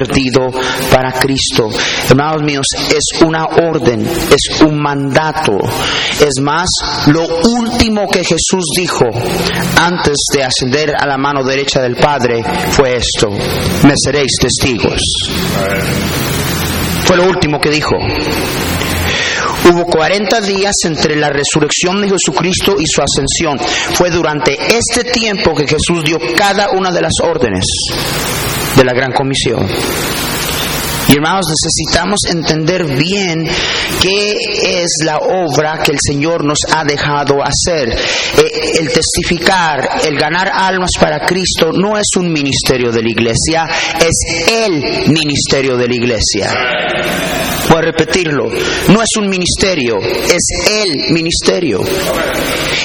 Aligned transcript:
perdido 0.00 0.50
para 0.90 1.12
Cristo. 1.12 1.68
Hermanos 2.08 2.42
míos, 2.42 2.66
es 2.88 3.20
una 3.22 3.44
orden, 3.44 4.06
es 4.06 4.60
un 4.62 4.80
mandato. 4.80 5.58
Es 6.20 6.40
más, 6.40 6.68
lo 7.08 7.26
último 7.60 8.08
que 8.08 8.24
Jesús 8.24 8.64
dijo 8.76 9.04
antes 9.76 10.16
de 10.32 10.44
ascender 10.44 10.94
a 10.98 11.06
la 11.06 11.18
mano 11.18 11.44
derecha 11.44 11.82
del 11.82 11.96
Padre 11.96 12.42
fue 12.70 12.96
esto, 12.96 13.28
me 13.86 13.94
seréis 13.96 14.32
testigos. 14.40 15.00
Fue 17.04 17.16
lo 17.16 17.24
último 17.24 17.60
que 17.60 17.70
dijo. 17.70 17.96
Hubo 19.70 19.84
40 19.84 20.40
días 20.40 20.74
entre 20.84 21.16
la 21.16 21.28
resurrección 21.28 22.00
de 22.00 22.08
Jesucristo 22.08 22.76
y 22.78 22.84
su 22.86 23.02
ascensión. 23.02 23.58
Fue 23.94 24.10
durante 24.10 24.56
este 24.76 25.04
tiempo 25.04 25.54
que 25.54 25.66
Jesús 25.66 26.02
dio 26.04 26.18
cada 26.36 26.70
una 26.70 26.90
de 26.90 27.02
las 27.02 27.12
órdenes 27.22 27.64
de 28.80 28.86
la 28.86 28.94
gran 28.94 29.12
comisión. 29.12 29.68
Y 31.10 31.14
hermanos, 31.14 31.44
necesitamos 31.48 32.20
entender 32.28 32.84
bien 32.96 33.44
qué 34.00 34.36
es 34.82 34.90
la 35.04 35.18
obra 35.18 35.82
que 35.82 35.90
el 35.90 35.98
Señor 36.00 36.44
nos 36.44 36.58
ha 36.72 36.84
dejado 36.84 37.38
hacer. 37.42 37.88
Eh, 37.90 38.78
el 38.78 38.92
testificar, 38.92 39.88
el 40.04 40.16
ganar 40.16 40.48
almas 40.54 40.90
para 41.00 41.26
Cristo 41.26 41.72
no 41.72 41.98
es 41.98 42.06
un 42.16 42.32
ministerio 42.32 42.92
de 42.92 43.02
la 43.02 43.10
iglesia, 43.10 43.68
es 43.98 44.46
el 44.48 45.12
ministerio 45.12 45.76
de 45.76 45.88
la 45.88 45.94
iglesia. 45.96 46.48
Voy 47.68 47.78
a 47.78 47.82
repetirlo, 47.82 48.48
no 48.88 49.02
es 49.02 49.08
un 49.18 49.28
ministerio, 49.28 49.96
es 49.98 50.42
el 50.84 51.12
ministerio. 51.12 51.80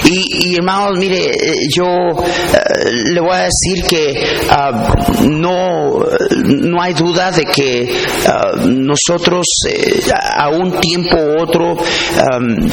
Y, 0.08 0.56
hermanos, 0.56 1.00
mire, 1.00 1.26
eh, 1.26 1.68
yo 1.76 1.86
eh, 1.86 3.12
le 3.12 3.20
voy 3.20 3.34
a 3.34 3.48
decir 3.50 3.84
que 3.88 4.14
ah, 4.50 4.94
no, 5.28 6.06
no 6.46 6.82
hay 6.82 6.94
duda 6.94 7.32
de 7.32 7.44
que 7.44 7.92
Ah, 8.28 8.52
nosotros 8.66 9.46
eh, 9.70 10.02
a 10.12 10.50
un 10.50 10.80
tiempo 10.80 11.18
u 11.18 11.42
otro 11.42 11.76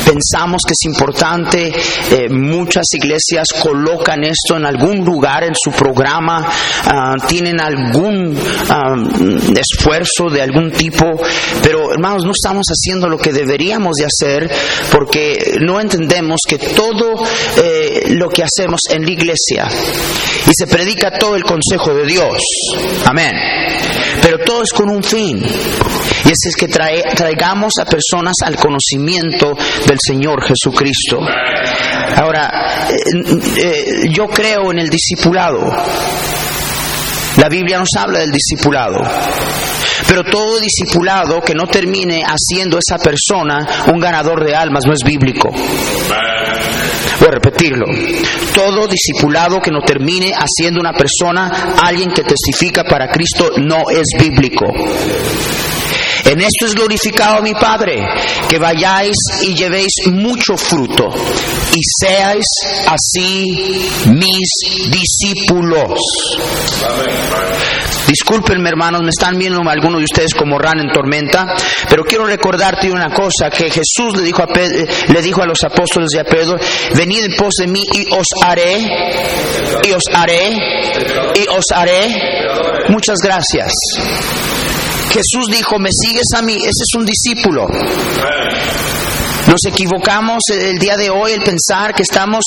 pensamos 0.04 0.62
que 0.66 0.72
es 0.72 0.84
importante, 0.86 1.72
eh, 2.10 2.28
muchas 2.30 2.84
iglesias 2.92 3.46
colocan 3.62 4.24
esto 4.24 4.56
en 4.56 4.66
algún 4.66 5.04
lugar 5.04 5.44
en 5.44 5.54
su 5.54 5.70
programa, 5.70 6.48
ah, 6.84 7.14
tienen 7.28 7.60
algún 7.60 8.36
esfuerzo 9.56 10.30
de 10.30 10.42
algún 10.42 10.70
tipo, 10.72 11.04
pero 11.62 11.92
hermanos, 11.92 12.24
no 12.24 12.32
estamos 12.32 12.66
haciendo 12.66 13.08
lo 13.08 13.18
que 13.18 13.32
deberíamos 13.32 13.96
de 13.96 14.06
hacer 14.06 14.50
porque 14.90 15.56
no 15.60 15.80
entendemos 15.80 16.40
que 16.48 16.58
todo 16.58 17.14
eh, 17.62 18.04
lo 18.08 18.28
que 18.28 18.42
hacemos 18.42 18.80
en 18.90 19.04
la 19.04 19.10
iglesia 19.10 19.68
y 20.46 20.50
se 20.56 20.66
predica 20.66 21.10
todo 21.18 21.36
el 21.36 21.42
consejo 21.42 21.94
de 21.94 22.06
Dios, 22.06 22.36
amén, 23.04 23.32
pero 24.20 24.38
todo 24.38 24.62
es 24.62 24.72
con 24.72 24.90
un 24.90 25.02
fin. 25.02 25.38
Y 25.38 26.28
ese 26.28 26.48
es 26.48 26.56
que 26.56 26.68
traigamos 26.68 27.72
a 27.80 27.84
personas 27.84 28.34
al 28.44 28.56
conocimiento 28.56 29.52
del 29.86 29.98
Señor 30.04 30.42
Jesucristo. 30.46 31.18
Ahora, 32.16 32.88
eh, 32.90 32.94
eh, 33.56 33.84
yo 34.10 34.26
creo 34.28 34.70
en 34.70 34.78
el 34.78 34.88
discipulado. 34.88 35.60
La 37.38 37.48
Biblia 37.48 37.78
nos 37.78 37.88
habla 37.98 38.20
del 38.20 38.30
discipulado. 38.30 38.98
Pero 40.06 40.24
todo 40.24 40.60
discipulado 40.60 41.40
que 41.40 41.54
no 41.54 41.66
termine 41.66 42.22
haciendo 42.22 42.78
esa 42.78 42.98
persona 42.98 43.66
un 43.92 43.98
ganador 44.00 44.44
de 44.44 44.54
almas 44.54 44.84
no 44.86 44.92
es 44.92 45.02
bíblico. 45.04 45.48
Voy 47.18 47.28
a 47.28 47.32
repetirlo. 47.32 47.86
Todo 48.54 48.86
discipulado 48.86 49.60
que 49.60 49.70
no 49.70 49.80
termine 49.80 50.32
haciendo 50.32 50.80
una 50.80 50.92
persona 50.92 51.74
alguien 51.82 52.10
que 52.10 52.22
testifica 52.22 52.84
para 52.84 53.08
Cristo 53.08 53.50
no 53.58 53.84
es 53.90 54.06
bíblico. 54.18 54.66
En 56.24 56.40
esto 56.40 56.66
es 56.66 56.74
glorificado 56.74 57.42
mi 57.42 57.54
Padre, 57.54 58.02
que 58.48 58.58
vayáis 58.58 59.16
y 59.42 59.54
llevéis 59.54 59.92
mucho 60.10 60.56
fruto 60.56 61.08
y 61.72 61.80
seáis 62.00 62.44
así 62.86 63.90
mis 64.06 64.90
discípulos. 64.90 65.98
Discúlpenme 68.06 68.68
hermanos, 68.68 69.00
me 69.02 69.10
están 69.10 69.38
viendo 69.38 69.60
algunos 69.68 70.00
de 70.00 70.04
ustedes 70.04 70.34
como 70.34 70.58
ran 70.58 70.80
en 70.80 70.90
tormenta, 70.92 71.46
pero 71.88 72.04
quiero 72.04 72.26
recordarte 72.26 72.90
una 72.90 73.08
cosa, 73.10 73.48
que 73.48 73.70
Jesús 73.70 74.16
le 74.16 74.22
dijo 74.22 74.42
a, 74.42 74.46
le 74.46 75.22
dijo 75.22 75.42
a 75.42 75.46
los 75.46 75.62
apóstoles 75.64 76.10
de 76.10 76.20
a 76.20 76.24
Pedro, 76.24 76.58
venid 76.94 77.24
en 77.24 77.36
pos 77.36 77.54
de 77.58 77.66
mí 77.68 77.84
y 77.92 78.12
os 78.12 78.26
haré, 78.44 78.78
y 79.84 79.92
os 79.92 80.02
haré, 80.12 80.52
y 81.36 81.48
os 81.48 81.64
haré. 81.72 82.08
Muchas 82.88 83.18
gracias. 83.22 83.72
Jesús 85.12 85.48
dijo, 85.50 85.78
me 85.78 85.90
sigues 85.92 86.28
a 86.34 86.40
mí, 86.40 86.56
ese 86.56 86.68
es 86.68 86.94
un 86.96 87.04
discípulo. 87.04 87.66
Nos 89.46 89.60
equivocamos 89.66 90.38
el 90.50 90.78
día 90.78 90.96
de 90.96 91.10
hoy 91.10 91.32
el 91.32 91.42
pensar 91.42 91.92
que 91.94 92.02
estamos 92.02 92.42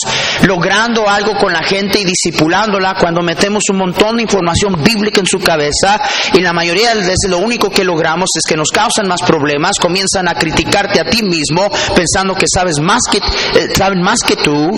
logrando 0.47 1.07
algo 1.07 1.35
con 1.35 1.53
la 1.53 1.61
gente 1.61 1.99
y 1.99 2.03
discipulándola 2.03 2.95
cuando 2.99 3.21
metemos 3.21 3.63
un 3.69 3.77
montón 3.77 4.15
de 4.15 4.23
información 4.23 4.81
bíblica 4.81 5.19
en 5.19 5.27
su 5.27 5.37
cabeza 5.39 5.99
y 6.33 6.41
la 6.41 6.53
mayoría 6.53 6.95
de 6.95 7.01
veces 7.01 7.29
lo 7.29 7.37
único 7.37 7.69
que 7.69 7.83
logramos 7.83 8.29
es 8.35 8.49
que 8.49 8.55
nos 8.55 8.71
causan 8.71 9.07
más 9.07 9.21
problemas, 9.21 9.77
comienzan 9.79 10.27
a 10.27 10.33
criticarte 10.33 10.99
a 10.99 11.03
ti 11.03 11.21
mismo 11.21 11.69
pensando 11.95 12.33
que 12.33 12.45
sabes 12.51 12.79
más 12.81 13.01
que 13.11 13.17
eh, 13.19 13.67
saben 13.75 14.01
más 14.01 14.19
que 14.25 14.37
tú, 14.37 14.71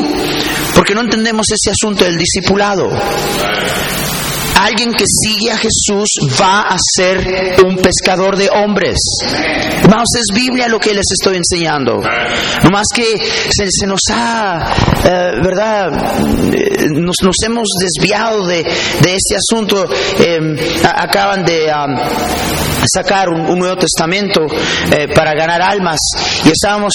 porque 0.75 0.93
no 0.93 1.01
entendemos 1.01 1.45
ese 1.49 1.71
asunto 1.71 2.03
del 2.03 2.17
discipulado. 2.17 2.89
Alguien 4.57 4.91
que 4.91 5.05
sigue 5.05 5.51
a 5.51 5.57
Jesús 5.57 6.09
va 6.41 6.61
a 6.61 6.77
ser 6.95 7.63
un 7.63 7.77
pescador 7.77 8.35
de 8.35 8.49
hombres. 8.49 8.97
Vamos, 9.83 10.07
es 10.17 10.35
Biblia 10.35 10.67
lo 10.67 10.79
que 10.79 10.95
les 10.95 11.05
estoy 11.11 11.37
enseñando. 11.37 12.01
No 12.63 12.69
más 12.71 12.87
que 12.93 13.03
se, 13.51 13.85
nos 13.85 14.01
ha, 14.11 14.73
eh, 15.05 15.31
¿verdad? 15.43 15.91
Eh, 16.51 16.87
nos, 16.89 17.35
hemos 17.45 17.67
desviado 17.79 18.47
de, 18.47 18.61
este 18.61 19.35
asunto. 19.35 19.85
Em, 20.25 20.57
acaban 20.83 21.45
de 21.45 21.71
sacar 22.91 23.29
un, 23.29 23.57
Nuevo 23.57 23.77
Testamento 23.77 24.41
eh, 24.91 25.07
para 25.13 25.33
ganar 25.33 25.61
almas 25.61 25.99
y 26.45 26.49
estábamos 26.49 26.93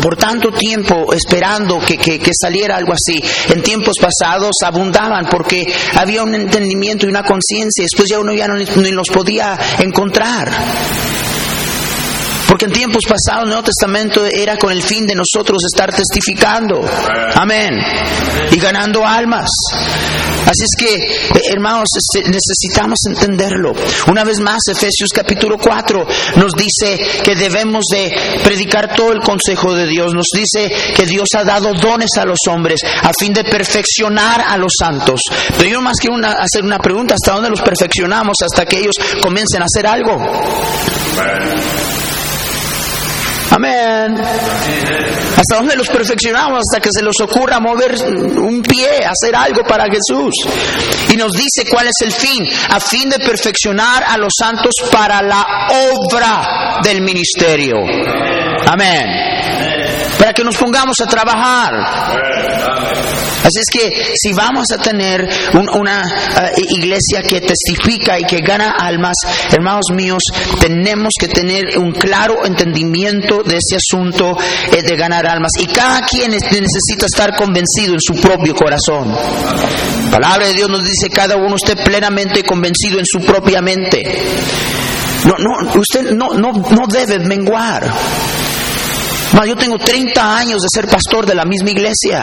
por 0.00 0.16
tanto 0.16 0.50
tiempo 0.50 1.12
esperando 1.12 1.78
que 1.80 2.20
saliera 2.38 2.76
algo 2.76 2.92
así. 2.92 3.22
En 3.48 3.62
tiempos 3.62 3.94
pasados 4.00 4.52
abundaban 4.64 5.26
porque 5.30 5.64
había 5.96 6.22
un 6.22 6.34
entendimiento 6.34 6.81
y 7.06 7.08
una 7.08 7.22
conciencia. 7.22 7.84
Después 7.84 8.08
ya 8.10 8.18
uno 8.18 8.32
ya 8.32 8.46
no, 8.48 8.54
ni 8.56 8.90
los 8.90 9.08
podía 9.08 9.58
encontrar. 9.78 10.50
Porque 12.52 12.66
en 12.66 12.72
tiempos 12.72 13.00
pasados 13.08 13.44
el 13.44 13.48
Nuevo 13.48 13.62
Testamento 13.62 14.26
era 14.26 14.58
con 14.58 14.70
el 14.70 14.82
fin 14.82 15.06
de 15.06 15.14
nosotros 15.14 15.62
estar 15.64 15.90
testificando. 15.90 16.86
Amén. 17.34 17.70
Y 18.50 18.58
ganando 18.58 19.06
almas. 19.06 19.48
Así 20.44 20.64
es 20.64 20.76
que, 20.76 20.94
eh, 20.94 21.42
hermanos, 21.50 21.88
necesitamos 22.14 22.98
entenderlo. 23.08 23.72
Una 24.08 24.22
vez 24.22 24.38
más, 24.40 24.60
Efesios 24.68 25.08
capítulo 25.14 25.56
4 25.56 26.06
nos 26.36 26.52
dice 26.52 27.22
que 27.24 27.34
debemos 27.34 27.86
de 27.90 28.14
predicar 28.44 28.94
todo 28.94 29.12
el 29.12 29.20
consejo 29.20 29.74
de 29.74 29.86
Dios. 29.86 30.12
Nos 30.12 30.26
dice 30.34 30.70
que 30.94 31.06
Dios 31.06 31.28
ha 31.34 31.44
dado 31.44 31.72
dones 31.72 32.10
a 32.18 32.26
los 32.26 32.40
hombres 32.50 32.80
a 32.84 33.12
fin 33.18 33.32
de 33.32 33.44
perfeccionar 33.44 34.42
a 34.46 34.58
los 34.58 34.74
santos. 34.78 35.22
Pero 35.56 35.70
yo 35.70 35.80
más 35.80 35.96
quiero 35.98 36.16
hacer 36.22 36.62
una 36.62 36.78
pregunta, 36.78 37.14
¿hasta 37.14 37.32
dónde 37.32 37.48
los 37.48 37.62
perfeccionamos? 37.62 38.36
Hasta 38.44 38.66
que 38.66 38.80
ellos 38.80 38.96
comiencen 39.22 39.62
a 39.62 39.64
hacer 39.64 39.86
algo. 39.86 40.18
Amén. 43.54 44.16
¿Hasta 45.36 45.56
dónde 45.56 45.76
los 45.76 45.88
perfeccionamos? 45.88 46.60
Hasta 46.68 46.80
que 46.80 46.88
se 46.90 47.02
les 47.02 47.20
ocurra 47.20 47.60
mover 47.60 47.94
un 48.04 48.62
pie, 48.62 48.88
hacer 49.04 49.34
algo 49.34 49.62
para 49.62 49.84
Jesús. 49.84 50.32
Y 51.10 51.16
nos 51.16 51.32
dice 51.32 51.68
cuál 51.70 51.86
es 51.88 52.00
el 52.02 52.12
fin, 52.12 52.48
a 52.70 52.80
fin 52.80 53.08
de 53.10 53.18
perfeccionar 53.18 54.04
a 54.04 54.16
los 54.16 54.32
santos 54.38 54.72
para 54.90 55.22
la 55.22 55.68
obra 55.90 56.80
del 56.82 57.02
ministerio. 57.02 57.76
Amén 58.66 59.32
para 60.22 60.32
que 60.32 60.44
nos 60.44 60.56
pongamos 60.56 60.94
a 61.00 61.06
trabajar. 61.06 61.72
Así 63.42 63.58
es 63.58 63.66
que 63.72 64.14
si 64.14 64.32
vamos 64.32 64.66
a 64.72 64.78
tener 64.78 65.28
una 65.78 66.02
eh, 66.04 66.62
iglesia 66.70 67.22
que 67.22 67.40
testifica 67.40 68.18
y 68.18 68.24
que 68.24 68.38
gana 68.38 68.74
almas, 68.78 69.16
hermanos 69.50 69.86
míos, 69.92 70.22
tenemos 70.60 71.12
que 71.18 71.28
tener 71.28 71.78
un 71.78 71.92
claro 71.92 72.46
entendimiento 72.46 73.42
de 73.42 73.56
ese 73.56 73.76
asunto 73.76 74.36
eh, 74.70 74.82
de 74.82 74.96
ganar 74.96 75.26
almas. 75.26 75.50
Y 75.58 75.66
cada 75.66 76.00
quien 76.02 76.30
necesita 76.30 77.06
estar 77.06 77.34
convencido 77.36 77.94
en 77.94 78.00
su 78.00 78.14
propio 78.14 78.54
corazón. 78.54 79.12
La 80.04 80.10
palabra 80.18 80.46
de 80.46 80.54
Dios 80.54 80.68
nos 80.68 80.84
dice, 80.84 81.08
cada 81.08 81.36
uno 81.36 81.56
esté 81.56 81.76
plenamente 81.76 82.44
convencido 82.44 82.98
en 82.98 83.06
su 83.06 83.20
propia 83.20 83.60
mente. 83.60 84.02
No, 85.24 85.34
no, 85.38 85.80
usted 85.80 86.12
no, 86.12 86.34
no, 86.34 86.52
no 86.52 86.86
debe 86.88 87.18
menguar 87.20 87.90
yo 89.46 89.56
tengo 89.56 89.78
30 89.78 90.36
años 90.36 90.60
de 90.60 90.68
ser 90.72 90.86
pastor 90.86 91.26
de 91.26 91.34
la 91.34 91.44
misma 91.44 91.70
iglesia. 91.70 92.22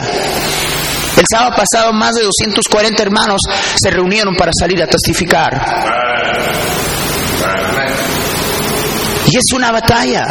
El 1.16 1.24
sábado 1.30 1.56
pasado 1.56 1.92
más 1.92 2.14
de 2.14 2.22
240 2.22 3.02
hermanos 3.02 3.40
se 3.76 3.90
reunieron 3.90 4.34
para 4.36 4.52
salir 4.58 4.82
a 4.82 4.86
testificar. 4.86 5.50
Y 9.26 9.36
es 9.36 9.52
una 9.54 9.70
batalla. 9.70 10.24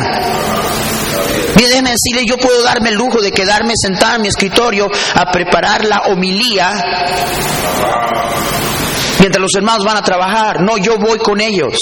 Déjeme 1.56 1.92
decirle, 1.92 2.26
yo 2.28 2.38
puedo 2.38 2.64
darme 2.64 2.90
el 2.90 2.96
lujo 2.96 3.22
de 3.22 3.32
quedarme 3.32 3.74
sentado 3.76 4.16
en 4.16 4.22
mi 4.22 4.28
escritorio 4.30 4.88
a 5.16 5.32
preparar 5.32 5.86
la 5.86 6.00
homilía 6.08 6.74
mientras 9.20 9.42
los 9.42 9.52
hermanos 9.56 9.84
van 9.86 9.98
a 9.98 10.02
trabajar. 10.02 10.62
No, 10.62 10.78
yo 10.78 10.98
voy 10.98 11.20
con 11.20 11.40
ellos. 11.42 11.74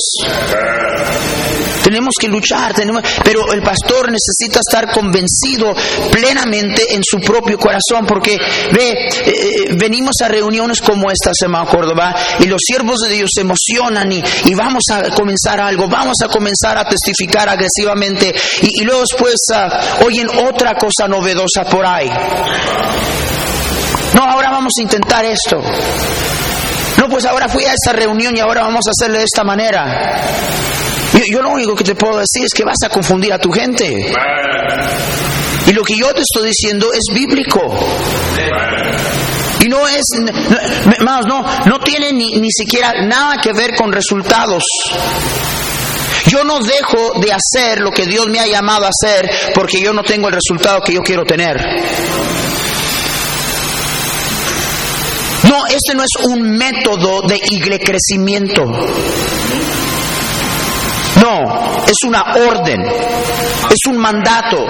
Tenemos 1.83 2.13
que 2.19 2.27
luchar, 2.27 2.73
tenemos, 2.73 3.03
pero 3.23 3.51
el 3.53 3.61
pastor 3.61 4.11
necesita 4.11 4.59
estar 4.59 4.91
convencido 4.91 5.73
plenamente 6.11 6.93
en 6.93 7.01
su 7.03 7.19
propio 7.19 7.57
corazón, 7.57 8.05
porque 8.07 8.37
ve, 8.71 8.91
eh, 8.91 9.07
eh, 9.25 9.75
venimos 9.77 10.15
a 10.23 10.27
reuniones 10.27 10.81
como 10.81 11.09
esta 11.11 11.31
semana 11.33 11.69
Córdoba 11.69 12.15
y 12.39 12.45
los 12.45 12.61
siervos 12.65 12.99
de 12.99 13.15
Dios 13.15 13.29
se 13.33 13.41
emocionan 13.41 14.11
y, 14.11 14.21
vamos 14.55 14.83
a 14.91 15.09
comenzar 15.11 15.59
algo, 15.59 15.87
vamos 15.87 16.17
a 16.23 16.27
comenzar 16.27 16.77
a 16.77 16.83
testificar 16.87 17.47
agresivamente 17.47 18.33
y, 18.61 18.83
luego 18.83 19.01
después 19.01 19.35
uh, 19.53 20.05
oyen 20.05 20.27
otra 20.29 20.73
cosa 20.75 21.07
novedosa 21.07 21.63
por 21.69 21.85
ahí. 21.85 22.09
No, 24.13 24.23
ahora 24.23 24.49
vamos 24.51 24.73
a 24.79 24.81
intentar 24.81 25.25
esto. 25.25 25.61
Pues 27.09 27.25
ahora 27.25 27.47
fui 27.47 27.63
a 27.63 27.73
esta 27.73 27.93
reunión 27.93 28.35
y 28.35 28.39
ahora 28.39 28.61
vamos 28.61 28.85
a 28.87 28.91
hacerle 28.91 29.19
de 29.19 29.25
esta 29.25 29.43
manera. 29.43 30.21
Yo, 31.31 31.41
lo 31.41 31.49
único 31.49 31.75
que 31.75 31.83
te 31.83 31.95
puedo 31.95 32.17
decir 32.17 32.43
es 32.45 32.53
que 32.53 32.63
vas 32.63 32.77
a 32.85 32.89
confundir 32.89 33.33
a 33.33 33.39
tu 33.39 33.51
gente. 33.51 34.11
Y 35.65 35.73
lo 35.73 35.83
que 35.83 35.95
yo 35.95 36.13
te 36.13 36.21
estoy 36.21 36.49
diciendo 36.49 36.91
es 36.93 37.13
bíblico. 37.13 37.59
Y 39.63 39.69
no 39.69 39.87
es, 39.87 40.03
no, 40.99 41.21
no, 41.21 41.45
no 41.65 41.79
tiene 41.79 42.13
ni, 42.13 42.33
ni 42.33 42.51
siquiera 42.51 42.93
nada 43.05 43.37
que 43.41 43.51
ver 43.53 43.75
con 43.75 43.91
resultados. 43.91 44.63
Yo 46.27 46.43
no 46.43 46.59
dejo 46.59 47.19
de 47.19 47.31
hacer 47.31 47.79
lo 47.79 47.89
que 47.89 48.05
Dios 48.05 48.27
me 48.27 48.39
ha 48.39 48.47
llamado 48.47 48.85
a 48.85 48.89
hacer 48.89 49.29
porque 49.55 49.81
yo 49.81 49.93
no 49.93 50.03
tengo 50.03 50.27
el 50.27 50.33
resultado 50.33 50.81
que 50.81 50.93
yo 50.93 51.01
quiero 51.01 51.23
tener. 51.23 51.55
No, 55.43 55.55
este 55.69 55.95
no 55.95 56.03
es 56.03 56.25
un 56.25 56.41
método 56.57 57.21
de 57.27 57.39
crecimiento. 57.79 58.65
No, 61.21 61.83
es 61.85 61.97
una 62.05 62.21
orden, 62.35 62.81
es 62.81 63.87
un 63.87 63.97
mandato. 63.97 64.65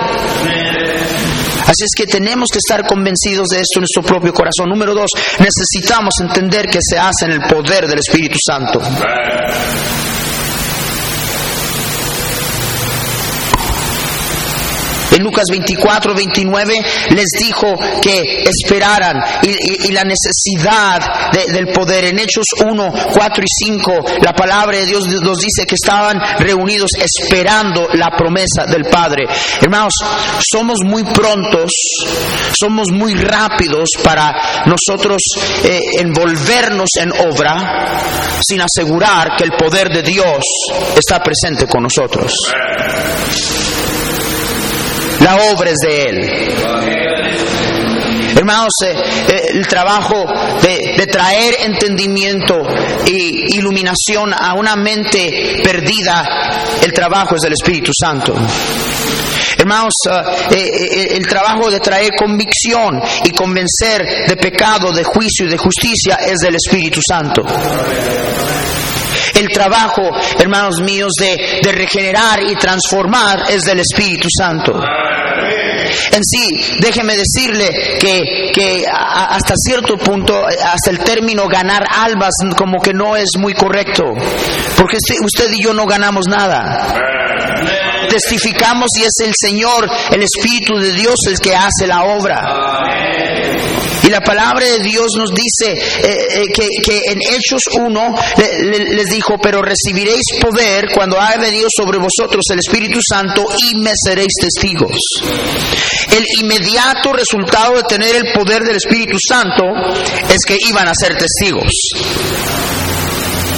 Así 1.67 1.83
es 1.83 1.91
que 1.97 2.05
tenemos 2.05 2.47
que 2.49 2.59
estar 2.59 2.88
convencidos 2.88 3.49
de 3.49 3.57
esto 3.57 3.79
en 3.79 3.81
nuestro 3.81 4.01
propio 4.01 4.31
corazón. 4.31 4.69
Número 4.69 4.94
dos, 4.94 5.11
necesitamos 5.39 6.13
entender 6.21 6.67
que 6.67 6.79
se 6.81 6.97
hace 6.97 7.25
en 7.25 7.31
el 7.31 7.41
poder 7.41 7.88
del 7.88 8.00
Espíritu 8.00 8.38
Santo. 8.41 8.79
En 15.17 15.23
Lucas 15.23 15.45
24, 15.49 16.13
29 16.13 16.75
les 17.09 17.25
dijo 17.39 17.73
que 17.99 18.43
esperaran 18.43 19.17
y, 19.41 19.91
la 19.91 20.03
necesidad 20.03 21.31
del 21.31 21.69
poder. 21.69 22.05
En 22.05 22.19
Hechos 22.19 22.45
1, 22.63 22.93
4 23.13 23.43
y 23.43 23.65
5 23.65 23.93
la 24.21 24.33
palabra 24.33 24.77
de 24.77 24.85
Dios 24.85 25.07
nos 25.07 25.39
dice 25.39 25.65
que 25.65 25.73
estaban 25.73 26.19
reunidos 26.37 26.91
esperando 26.99 27.87
la 27.93 28.15
promesa 28.15 28.65
del 28.67 28.83
Padre. 28.85 29.25
Hermanos, 29.59 29.93
somos 30.51 30.77
muy 30.85 31.03
prontos, 31.03 31.71
somos 32.53 32.91
muy 32.91 33.15
rápidos 33.15 33.89
para 34.03 34.31
nosotros 34.67 35.19
eh, 35.63 35.79
envolvernos 35.99 36.89
en 36.99 37.11
obra 37.11 38.39
sin 38.47 38.61
asegurar 38.61 39.35
que 39.35 39.45
el 39.45 39.53
poder 39.53 39.89
de 39.89 40.03
Dios 40.03 40.43
está 40.95 41.23
presente 41.23 41.65
con 41.65 41.81
nosotros. 41.81 42.33
La 45.21 45.35
obra 45.51 45.71
es 45.71 45.77
de 45.83 46.03
Él. 46.09 47.27
Hermanos, 48.37 48.73
eh, 48.85 48.95
eh, 49.29 49.41
el 49.55 49.67
trabajo 49.67 50.25
de, 50.61 51.07
traer 51.07 51.55
entendimiento 51.61 52.55
e 53.05 53.55
iluminación 53.55 54.31
a 54.31 54.53
una 54.53 54.75
mente 54.75 55.61
perdida, 55.63 56.23
el 56.83 56.93
trabajo 56.93 57.35
es 57.35 57.41
del 57.41 57.53
Espíritu 57.53 57.91
Santo. 57.99 58.35
Hermanos, 59.57 59.93
eh, 60.51 61.15
el 61.15 61.25
trabajo 61.25 61.71
de 61.71 61.79
traer 61.79 62.11
convicción 62.15 63.01
y 63.25 63.31
convencer 63.31 64.27
de 64.27 64.35
pecado, 64.35 64.91
de 64.91 65.03
juicio 65.03 65.47
y 65.47 65.49
de 65.49 65.57
justicia 65.57 66.15
es 66.15 66.37
del 66.37 66.55
Espíritu 66.55 66.99
Santo. 67.01 67.43
El 69.38 69.50
trabajo, 69.50 70.01
hermanos 70.39 70.81
míos, 70.81 71.13
de, 71.19 71.72
regenerar 71.72 72.42
y 72.42 72.56
transformar 72.56 73.44
es 73.50 73.63
del 73.63 73.80
Espíritu 73.80 74.28
Santo. 74.36 74.74
En 76.12 76.24
sí, 76.24 76.78
déjeme 76.80 77.16
decirle 77.16 77.69
que, 78.00 78.84
hasta 78.89 79.54
cierto 79.56 79.98
punto, 79.98 80.44
hasta 80.45 80.89
el 80.89 81.00
término 81.00 81.48
ganar 81.48 81.84
almas 81.89 82.31
como 82.57 82.80
que 82.80 82.94
no 82.94 83.16
es 83.16 83.30
muy 83.38 83.54
correcto, 83.54 84.04
porque 84.78 84.98
usted 85.24 85.51
y 85.54 85.63
yo 85.63 85.74
no 85.74 85.86
ganamos 85.86 86.25
nada. 86.28 86.95
Testificamos 88.09 88.88
y 88.98 89.01
es 89.01 89.13
el 89.25 89.33
Señor, 89.36 89.89
el 90.12 90.24
Espíritu 90.24 90.77
de 90.77 90.94
Dios 90.94 91.15
el 91.27 91.39
que 91.39 91.56
hace 91.56 91.88
la 91.88 92.04
obra. 92.04 92.42
Y 94.04 94.09
la 94.09 94.21
palabra 94.21 94.65
de 94.65 94.80
Dios 94.80 95.07
nos 95.18 95.31
dice 95.31 95.74
eh, 95.74 96.27
eh, 96.36 96.44
que, 96.54 97.01
en 97.12 97.19
Hechos 97.19 97.62
1 97.74 98.15
les 98.94 99.09
dijo, 99.09 99.36
pero 99.42 99.62
recibiréis 99.62 100.24
poder 100.39 100.86
cuando 100.94 101.19
haya 101.19 101.38
venido 101.38 101.68
sobre 101.75 101.98
vosotros 101.98 102.45
el 102.51 102.59
Espíritu 102.59 103.00
Santo 103.01 103.44
y 103.69 103.75
me 103.75 103.92
seréis 104.01 104.31
testigos. 104.39 104.95
El 106.15 106.24
inmediato 106.39 107.12
resultado 107.12 107.75
de 107.75 107.83
tener 107.83 108.15
el 108.15 108.31
poder 108.31 108.63
del 108.63 108.77
Espíritu 108.77 109.18
Santo 109.19 109.63
es 110.30 110.38
que 110.48 110.57
iban 110.69 110.88
a 110.88 110.94
ser 110.95 111.18
testigos. 111.18 111.71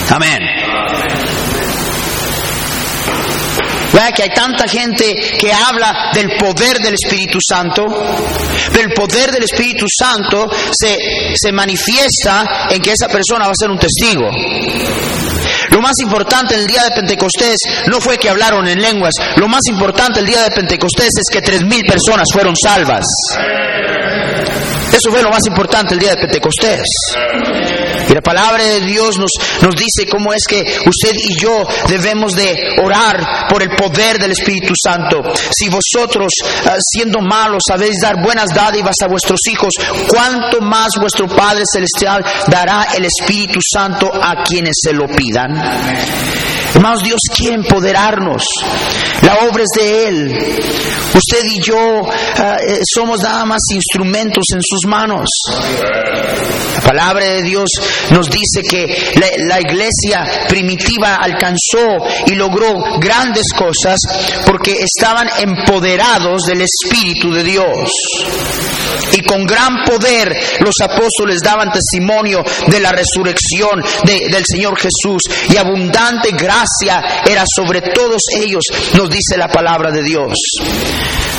Amén. 0.10 0.40
Vea 3.94 4.12
que 4.12 4.24
hay 4.24 4.30
tanta 4.30 4.68
gente 4.68 5.16
que 5.40 5.52
habla 5.52 6.12
del 6.14 6.38
poder 6.38 6.78
del 6.80 6.94
Espíritu 6.94 7.40
Santo, 7.42 7.84
pero 8.72 8.88
el 8.88 8.94
poder 8.94 9.32
del 9.32 9.44
Espíritu 9.44 9.86
Santo 9.90 10.50
se, 10.72 10.98
se 11.36 11.52
manifiesta 11.52 12.68
en 12.70 12.82
que 12.82 12.92
esa 12.92 13.08
persona 13.08 13.46
va 13.46 13.52
a 13.52 13.60
ser 13.60 13.70
un 13.70 13.80
testigo. 13.80 14.30
Lo 15.72 15.82
más 15.82 15.94
importante 16.02 16.56
el 16.56 16.68
día 16.68 16.84
de 16.84 16.92
Pentecostés 16.92 17.58
no 17.88 18.00
fue 18.02 18.18
que 18.18 18.30
hablaron 18.30 18.68
en 18.68 18.82
lenguas, 18.82 19.14
lo 19.36 19.48
más 19.48 19.62
importante 19.70 20.20
el 20.20 20.26
día 20.26 20.44
de 20.44 20.52
Pentecostés 20.52 21.10
es 21.18 21.30
que 21.32 21.42
tres 21.42 21.64
mil 21.64 21.82
personas 21.84 22.28
fueron 22.32 22.56
salvas. 22.56 23.06
Eso 24.92 25.12
fue 25.12 25.22
lo 25.22 25.30
más 25.30 25.42
importante 25.48 25.94
el 25.94 26.00
día 26.00 26.12
de 26.12 26.18
Pentecostés. 26.18 26.84
Y 28.10 28.14
la 28.14 28.22
palabra 28.22 28.64
de 28.64 28.82
Dios 28.82 29.18
nos, 29.20 29.32
nos 29.62 29.76
dice 29.76 30.10
cómo 30.10 30.34
es 30.34 30.44
que 30.48 30.62
usted 30.62 31.14
y 31.14 31.40
yo 31.40 31.64
debemos 31.88 32.36
de 32.36 32.76
orar 32.84 33.48
por 33.48 33.62
el 33.62 33.70
poder 33.76 34.18
del 34.18 34.32
Espíritu 34.32 34.74
Santo. 34.82 35.22
Si 35.52 35.70
vosotros, 35.70 36.32
ah, 36.66 36.78
siendo 36.80 37.20
malos, 37.22 37.62
sabéis 37.68 37.98
dar 38.02 38.22
buenas 38.22 38.50
dádivas 38.54 38.96
a 39.04 39.08
vuestros 39.08 39.40
hijos, 39.52 39.70
¿cuánto 40.08 40.60
más 40.62 40.90
vuestro 41.00 41.28
Padre 41.28 41.64
Celestial 41.72 42.26
dará 42.48 42.88
el 42.98 43.06
Espíritu 43.06 43.60
Santo 43.62 44.12
a 44.12 44.44
quienes 44.44 44.76
se 44.82 44.94
lo 44.94 45.06
pidan? 45.08 45.56
Hermanos, 46.74 47.02
Dios 47.04 47.20
quiere 47.36 47.56
empoderarnos. 47.56 48.44
La 49.22 49.48
obra 49.50 49.64
es 49.64 49.70
de 49.76 50.08
Él. 50.08 50.60
Usted 51.14 51.44
y 51.46 51.60
yo 51.62 52.08
eh, 52.08 52.80
somos 52.96 53.22
nada 53.22 53.44
más 53.46 53.60
instrumentos 53.74 54.46
en 54.54 54.62
sus 54.62 54.88
manos. 54.88 55.28
La 56.76 56.82
palabra 56.82 57.26
de 57.26 57.44
Dios 57.44 57.68
nos 58.12 58.30
dice 58.30 58.62
que 58.70 59.14
la, 59.16 59.60
iglesia 59.60 60.48
primitiva 60.48 61.16
alcanzó 61.16 61.98
y 62.26 62.36
logró 62.36 62.98
grandes 63.00 63.46
cosas 63.56 63.98
porque 64.46 64.84
estaban 64.84 65.28
empoderados 65.40 66.44
del 66.46 66.62
Espíritu 66.62 67.32
de 67.32 67.44
Dios. 67.44 67.90
Y 69.14 69.22
con 69.22 69.46
gran 69.46 69.84
poder 69.86 70.36
los 70.60 70.76
apóstoles 70.82 71.42
daban 71.44 71.72
testimonio 71.72 72.44
de 72.68 72.80
la 72.80 72.92
resurrección 72.92 73.82
del 74.04 74.44
Señor 74.46 74.78
Jesús 74.78 75.24
y 75.50 75.58
abundante 75.58 76.32
gracia 76.32 77.22
era 77.28 77.44
sobre 77.46 77.82
todos 77.82 78.22
ellos, 78.40 78.64
nos 78.96 79.10
dice 79.10 79.38
la 79.38 79.48
palabra 79.48 79.92
de 79.92 80.04
Dios. 80.04 80.34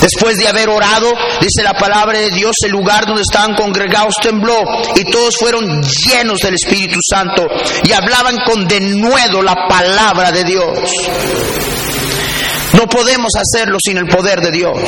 Después 0.01 0.37
de 0.39 0.49
haber 0.49 0.69
orado, 0.69 1.13
dice 1.41 1.63
la 1.63 1.75
palabra 1.75 2.19
de 2.19 2.31
Dios, 2.31 2.55
el 2.65 2.73
lugar 2.73 3.07
donde 3.07 3.23
estaban 3.23 3.55
congregados 3.55 4.15
tembló 4.23 4.63
y 4.97 5.05
todos 5.05 5.37
fueron 5.37 5.83
llenos 5.83 6.41
del 6.41 6.55
Espíritu 6.55 6.99
Santo 7.09 7.47
y 7.85 7.93
hablaban 7.93 8.37
con 8.45 8.67
denuedo 8.67 9.43
la 9.43 9.55
palabra 9.69 10.33
de 10.33 10.45
Dios. 10.45 10.79
No 12.73 12.87
podemos 12.87 13.33
hacerlo 13.37 13.77
sin 13.85 13.99
el 13.99 14.07
poder 14.07 14.41
de 14.41 14.51
Dios. 14.51 14.79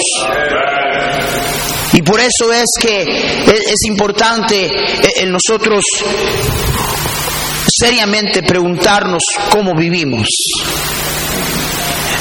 Y 1.92 2.00
por 2.00 2.18
eso 2.20 2.52
es 2.52 2.66
que 2.80 3.02
es 3.02 3.84
importante 3.86 4.70
en 5.20 5.30
nosotros 5.30 5.82
seriamente 7.68 8.42
preguntarnos 8.42 9.22
cómo 9.50 9.74
vivimos. 9.74 10.26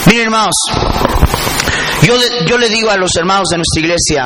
Miren 0.08 0.24
hermanos, 0.26 0.56
yo, 2.04 2.16
yo 2.46 2.58
le 2.58 2.70
digo 2.70 2.90
a 2.90 2.98
los 2.98 3.12
hermanos 3.16 3.50
de 3.50 3.58
nuestra 3.58 3.80
iglesia, 3.80 4.26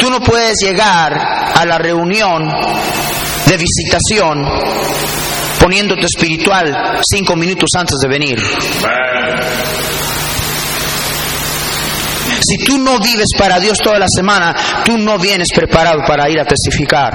tú 0.00 0.10
no 0.10 0.20
puedes 0.20 0.56
llegar 0.62 1.12
a 1.12 1.64
la 1.64 1.78
reunión 1.78 2.42
de 3.46 3.56
visitación 3.56 4.44
poniéndote 5.60 6.06
espiritual 6.06 7.00
cinco 7.02 7.36
minutos 7.36 7.68
antes 7.76 7.96
de 8.00 8.08
venir. 8.08 8.38
Si 12.40 12.56
tú 12.64 12.78
no 12.78 12.98
vives 12.98 13.28
para 13.38 13.60
Dios 13.60 13.78
toda 13.78 13.98
la 13.98 14.06
semana, 14.08 14.54
tú 14.84 14.96
no 14.96 15.18
vienes 15.18 15.48
preparado 15.54 16.00
para 16.06 16.30
ir 16.30 16.40
a 16.40 16.44
testificar. 16.44 17.12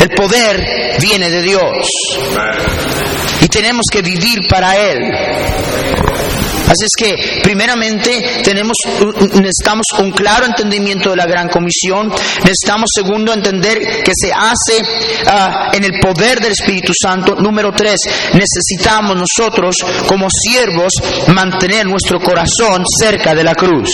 El 0.00 0.10
poder 0.10 0.98
viene 1.00 1.30
de 1.30 1.42
Dios 1.42 1.72
tenemos 3.48 3.84
que 3.90 4.02
vivir 4.02 4.46
para 4.48 4.76
Él. 4.76 4.98
Así 6.68 6.84
es 6.84 6.90
que, 6.98 7.40
primeramente, 7.42 8.42
tenemos, 8.44 8.74
necesitamos 9.40 9.86
un 10.00 10.10
claro 10.10 10.44
entendimiento 10.44 11.10
de 11.10 11.16
la 11.16 11.24
gran 11.24 11.48
comisión. 11.48 12.12
Necesitamos, 12.44 12.90
segundo, 12.94 13.32
entender 13.32 14.02
que 14.04 14.12
se 14.14 14.30
hace 14.30 14.82
ah, 15.26 15.70
en 15.72 15.84
el 15.84 15.98
poder 15.98 16.38
del 16.40 16.52
Espíritu 16.52 16.92
Santo. 17.00 17.36
Número 17.36 17.72
tres, 17.72 17.96
necesitamos 18.34 19.16
nosotros, 19.16 19.76
como 20.06 20.28
siervos, 20.30 20.92
mantener 21.28 21.86
nuestro 21.86 22.20
corazón 22.20 22.84
cerca 23.00 23.34
de 23.34 23.44
la 23.44 23.54
cruz. 23.54 23.88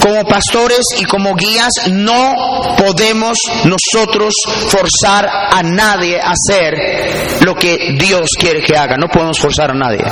Como 0.00 0.24
pastores 0.24 0.80
y 0.98 1.04
como 1.04 1.34
guías 1.34 1.72
no 1.90 2.34
podemos 2.76 3.36
nosotros 3.64 4.34
forzar 4.68 5.28
a 5.28 5.62
nadie 5.62 6.18
a 6.18 6.32
hacer 6.32 7.40
lo 7.44 7.54
que 7.54 7.96
Dios 7.98 8.30
quiere 8.38 8.62
que 8.62 8.76
haga. 8.76 8.96
No 8.96 9.08
podemos 9.08 9.38
forzar 9.38 9.70
a 9.70 9.74
nadie. 9.74 10.04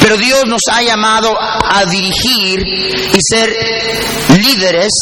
Pero 0.00 0.18
Dios 0.18 0.44
nos 0.46 0.60
ha 0.70 0.82
llamado 0.82 1.34
a 1.40 1.86
dirigir 1.86 2.60
y 2.60 3.18
ser 3.26 3.48
líderes 4.38 4.92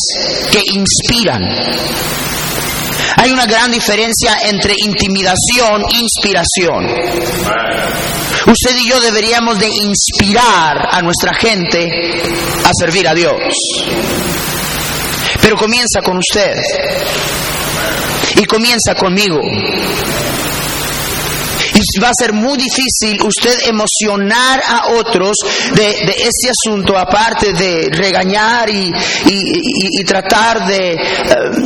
que 0.53 0.63
inspiran. 0.75 1.43
Hay 3.17 3.31
una 3.31 3.47
gran 3.47 3.73
diferencia 3.73 4.39
entre 4.45 4.75
intimidación 4.79 5.85
e 5.93 5.99
inspiración. 5.99 6.87
Usted 8.47 8.77
y 8.77 8.89
yo 8.89 9.01
deberíamos 9.01 9.59
de 9.59 9.69
inspirar 9.69 10.89
a 10.91 11.01
nuestra 11.01 11.33
gente 11.35 11.89
a 12.65 12.71
servir 12.79 13.07
a 13.07 13.15
Dios. 13.15 13.37
Pero 15.41 15.57
comienza 15.57 16.01
con 16.05 16.19
usted. 16.19 16.57
Y 18.37 18.45
comienza 18.45 18.95
conmigo. 18.95 19.41
Y 21.75 22.01
va 22.01 22.09
a 22.09 22.13
ser 22.19 22.33
muy 22.33 22.57
difícil 22.59 23.21
usted 23.23 23.59
emocionar 23.67 24.63
a 24.67 24.89
otros 24.95 25.33
de, 25.75 25.91
este 25.91 26.51
asunto, 26.51 26.97
aparte 26.97 27.53
de 27.53 27.89
regañar 27.93 28.69
y, 28.71 28.93
y- 29.27 30.05
tratar 30.05 30.67
de, 30.67 30.93
eh, 30.93 30.99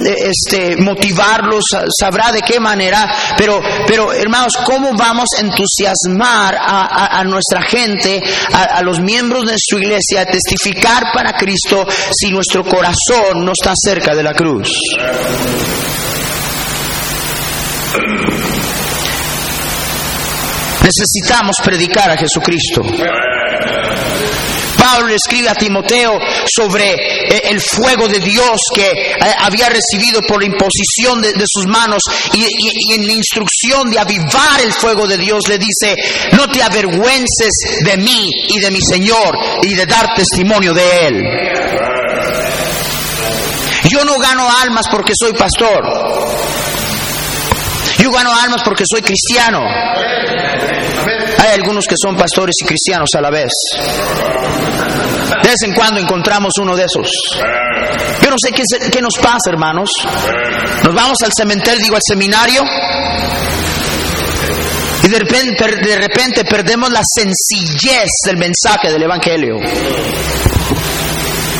de, 0.02 0.30
este, 0.30 0.76
motivarlos, 0.76 1.64
sabrá 1.98 2.30
de 2.32 2.40
qué 2.42 2.60
manera, 2.60 3.10
pero, 3.36 3.60
pero 3.86 4.12
hermanos, 4.12 4.52
¿cómo 4.64 4.92
vamos 4.96 5.28
a 5.36 5.40
entusiasmar 5.40 6.54
a, 6.54 6.82
a- 6.82 7.20
a 7.20 7.24
nuestra 7.24 7.62
gente, 7.62 8.22
a, 8.52 8.62
a 8.78 8.82
los 8.82 9.00
miembros 9.00 9.46
de 9.46 9.54
su 9.58 9.78
iglesia, 9.78 10.20
a 10.22 10.26
testificar 10.26 11.04
para 11.14 11.32
Cristo 11.32 11.84
si 12.12 12.30
nuestro 12.30 12.62
corazón 12.64 13.44
no 13.44 13.52
está 13.52 13.72
cerca 13.74 14.14
de 14.14 14.22
la 14.22 14.34
cruz? 14.34 14.68
Necesitamos 20.82 21.56
predicar 21.62 22.10
a 22.10 22.16
Jesucristo. 22.16 22.82
Pablo 24.76 25.14
escribe 25.14 25.48
a 25.48 25.54
Timoteo 25.54 26.18
sobre 26.54 26.92
eh, 26.92 27.42
el 27.44 27.60
fuego 27.60 28.06
de 28.08 28.20
Dios 28.20 28.60
que 28.72 28.88
eh, 28.88 29.16
había 29.40 29.68
recibido 29.68 30.20
por 30.22 30.40
la 30.40 30.46
imposición 30.46 31.20
de, 31.22 31.44
sus 31.46 31.66
manos 31.66 32.02
y 32.32 32.44
en 32.94 33.06
la 33.06 33.12
instrucción 33.12 33.90
de 33.90 33.98
avivar 33.98 34.60
el 34.62 34.72
fuego 34.72 35.06
de 35.06 35.18
Dios 35.18 35.40
le 35.48 35.58
dice, 35.58 35.96
no 36.32 36.48
te 36.48 36.62
avergüences 36.62 37.80
de 37.84 37.96
mí 37.96 38.30
y 38.48 38.60
de 38.60 38.70
mi 38.70 38.80
Señor 38.80 39.36
y 39.62 39.74
de 39.74 39.86
dar 39.86 40.14
testimonio 40.14 40.72
de 40.72 41.06
Él. 41.06 41.22
Yo 43.88 44.04
no 44.04 44.18
gano 44.18 44.48
almas 44.62 44.86
porque 44.90 45.12
soy 45.18 45.32
pastor. 45.32 45.80
Yo 47.98 48.10
gano 48.10 48.30
almas 48.34 48.62
porque 48.64 48.84
soy 48.88 49.02
cristiano. 49.02 49.60
Hay 51.46 51.54
algunos 51.60 51.84
que 51.86 51.94
son 52.00 52.16
pastores 52.16 52.54
y 52.62 52.64
cristianos 52.66 53.08
a 53.16 53.20
la 53.20 53.30
vez. 53.30 53.50
De 55.42 55.48
vez 55.48 55.62
en 55.62 55.74
cuando 55.74 56.00
encontramos 56.00 56.52
uno 56.60 56.74
de 56.76 56.84
esos. 56.84 57.08
Yo 58.22 58.30
no 58.30 58.36
sé 58.42 58.52
qué, 58.52 59.00
nos 59.00 59.16
pasa, 59.18 59.50
hermanos. 59.50 59.90
Nos 60.82 60.94
vamos 60.94 61.18
al 61.24 61.30
cementerio, 61.36 61.80
digo, 61.80 61.96
al 61.96 62.02
seminario. 62.06 62.62
Y 65.04 65.08
de 65.08 65.18
repente, 65.18 65.54
per- 65.56 65.80
de 65.80 65.96
repente 65.96 66.44
perdemos 66.44 66.90
la 66.90 67.02
sencillez 67.04 68.08
del 68.24 68.38
mensaje 68.38 68.90
del 68.90 69.02
Evangelio. 69.04 69.56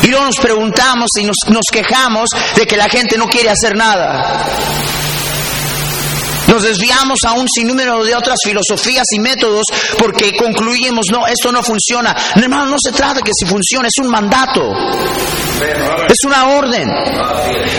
Y 0.03 0.07
luego 0.07 0.25
nos 0.25 0.37
preguntamos 0.37 1.09
y 1.17 1.23
nos 1.23 1.63
quejamos 1.71 2.29
de 2.55 2.65
que 2.65 2.75
la 2.77 2.89
gente 2.89 3.17
no 3.17 3.27
quiere 3.27 3.49
hacer 3.49 3.75
nada. 3.75 4.37
Nos 6.47 6.63
desviamos 6.63 7.19
a 7.25 7.33
un 7.33 7.47
sinnúmero 7.47 8.03
de 8.03 8.15
otras 8.15 8.37
filosofías 8.43 9.03
y 9.11 9.19
métodos 9.19 9.65
porque 9.97 10.33
concluimos, 10.35 11.05
no, 11.11 11.27
esto 11.27 11.51
no 11.51 11.61
funciona. 11.61 12.15
No, 12.35 12.43
hermano, 12.43 12.65
no 12.67 12.77
se 12.81 12.91
trata 12.91 13.21
que 13.21 13.31
si 13.37 13.45
funciona, 13.45 13.87
es 13.87 14.03
un 14.03 14.09
mandato. 14.09 14.71
Es 16.07 16.17
una 16.25 16.49
orden. 16.49 16.87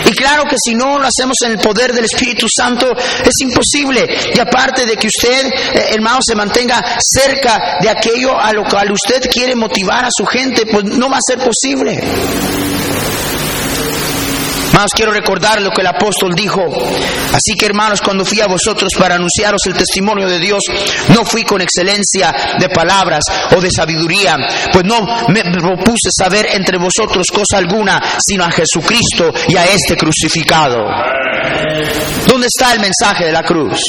Y 0.05 0.11
claro 0.11 0.43
que 0.43 0.55
si 0.63 0.75
no 0.75 0.99
lo 0.99 1.07
hacemos 1.07 1.35
en 1.45 1.51
el 1.51 1.59
poder 1.59 1.93
del 1.93 2.05
Espíritu 2.05 2.45
Santo, 2.53 2.91
es 2.95 3.33
imposible. 3.41 4.07
Y 4.35 4.39
aparte 4.39 4.85
de 4.85 4.95
que 4.95 5.07
usted, 5.07 5.47
eh, 5.47 5.89
hermano, 5.93 6.19
se 6.21 6.35
mantenga 6.35 6.83
cerca 6.99 7.77
de 7.81 7.89
aquello 7.89 8.39
a 8.39 8.51
lo 8.53 8.63
cual 8.65 8.91
usted 8.91 9.21
quiere 9.31 9.55
motivar 9.55 10.05
a 10.05 10.09
su 10.11 10.25
gente, 10.25 10.65
pues 10.65 10.83
no 10.83 11.09
va 11.09 11.17
a 11.17 11.21
ser 11.25 11.39
posible. 11.39 12.68
Hermanos, 14.69 14.91
quiero 14.95 15.11
recordar 15.11 15.61
lo 15.61 15.71
que 15.71 15.81
el 15.81 15.87
apóstol 15.87 16.33
dijo. 16.35 16.61
Así 17.33 17.53
que, 17.59 17.65
hermanos, 17.65 18.01
cuando 18.01 18.23
fui 18.23 18.39
a 18.39 18.47
vosotros 18.47 18.89
para 18.97 19.15
anunciaros 19.15 19.61
el 19.65 19.73
testimonio 19.73 20.27
de 20.27 20.39
Dios, 20.39 20.59
no 21.13 21.25
fui 21.25 21.43
con 21.43 21.59
excelencia 21.61 22.33
de 22.59 22.69
palabras 22.69 23.23
o 23.55 23.59
de 23.61 23.69
sabiduría, 23.71 24.37
pues 24.71 24.85
no 24.85 25.27
me 25.29 25.41
propuse 25.43 26.09
saber 26.17 26.47
entre 26.53 26.77
vosotros 26.77 27.25
cosa 27.33 27.57
alguna, 27.57 27.99
sino 28.25 28.43
a 28.45 28.51
Jesucristo 28.51 29.33
y 29.47 29.55
a 29.57 29.65
este 29.65 29.97
crucificado. 29.97 30.85
¿Dónde 32.27 32.47
está 32.47 32.73
el 32.73 32.79
mensaje 32.79 33.25
de 33.25 33.31
la 33.31 33.43
cruz? 33.43 33.79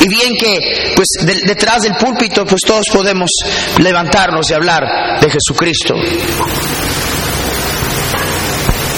Y 0.00 0.08
bien 0.08 0.34
que, 0.34 0.58
pues, 0.96 1.06
de- 1.24 1.46
detrás 1.46 1.82
del 1.82 1.94
púlpito, 1.94 2.44
pues 2.44 2.62
todos 2.66 2.86
podemos 2.92 3.30
levantarnos 3.78 4.50
y 4.50 4.54
hablar 4.54 5.20
de 5.20 5.30
Jesucristo. 5.30 5.94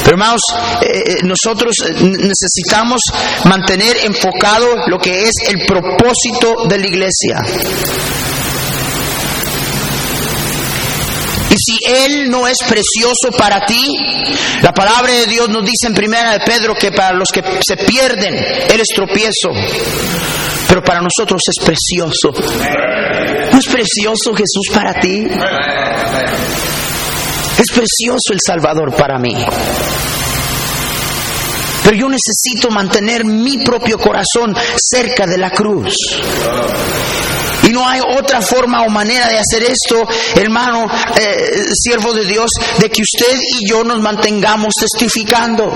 Pero 0.04 0.16
hermanos, 0.16 0.40
eh, 0.82 0.86
eh, 0.86 1.16
nosotros 1.22 1.74
eh, 1.88 1.94
necesitamos 1.94 3.00
mantener 3.44 3.96
enfocado 4.04 4.86
lo 4.86 4.98
que 4.98 5.28
es 5.28 5.32
el 5.48 5.64
propósito 5.66 6.66
de 6.68 6.78
la 6.78 6.86
iglesia. 6.86 7.40
Y 11.48 11.56
si 11.56 11.78
Él 11.86 12.30
no 12.30 12.46
es 12.46 12.58
precioso 12.68 13.30
para 13.38 13.64
ti, 13.64 13.96
la 14.60 14.72
palabra 14.72 15.10
de 15.12 15.26
Dios 15.26 15.48
nos 15.48 15.64
dice 15.64 15.86
en 15.86 15.94
primera 15.94 16.32
de 16.32 16.40
Pedro 16.40 16.74
que 16.74 16.92
para 16.92 17.16
los 17.16 17.28
que 17.32 17.42
se 17.66 17.76
pierden, 17.76 18.34
Él 18.34 18.80
es 18.80 18.88
tropiezo. 18.94 19.52
Pero 20.68 20.82
para 20.82 21.00
nosotros 21.00 21.40
es 21.48 21.64
precioso. 21.64 22.30
¿No 23.52 23.58
es 23.58 23.66
precioso 23.68 24.34
Jesús 24.34 24.68
para 24.74 25.00
ti? 25.00 25.28
Es 27.56 27.70
precioso 27.72 28.32
el 28.32 28.38
Salvador 28.44 28.94
para 28.96 29.16
mí. 29.18 29.36
Pero 31.84 31.96
yo 31.96 32.08
necesito 32.08 32.70
mantener 32.70 33.24
mi 33.24 33.58
propio 33.58 33.98
corazón 33.98 34.56
cerca 34.76 35.26
de 35.26 35.38
la 35.38 35.50
cruz. 35.50 35.94
Y 37.62 37.70
no 37.70 37.86
hay 37.86 38.00
otra 38.00 38.40
forma 38.42 38.82
o 38.82 38.90
manera 38.90 39.28
de 39.28 39.38
hacer 39.38 39.62
esto, 39.62 40.06
hermano, 40.34 40.86
eh, 41.18 41.64
siervo 41.72 42.12
de 42.12 42.24
Dios, 42.24 42.50
de 42.78 42.90
que 42.90 43.02
usted 43.02 43.38
y 43.38 43.68
yo 43.68 43.84
nos 43.84 44.00
mantengamos 44.00 44.72
testificando. 44.78 45.72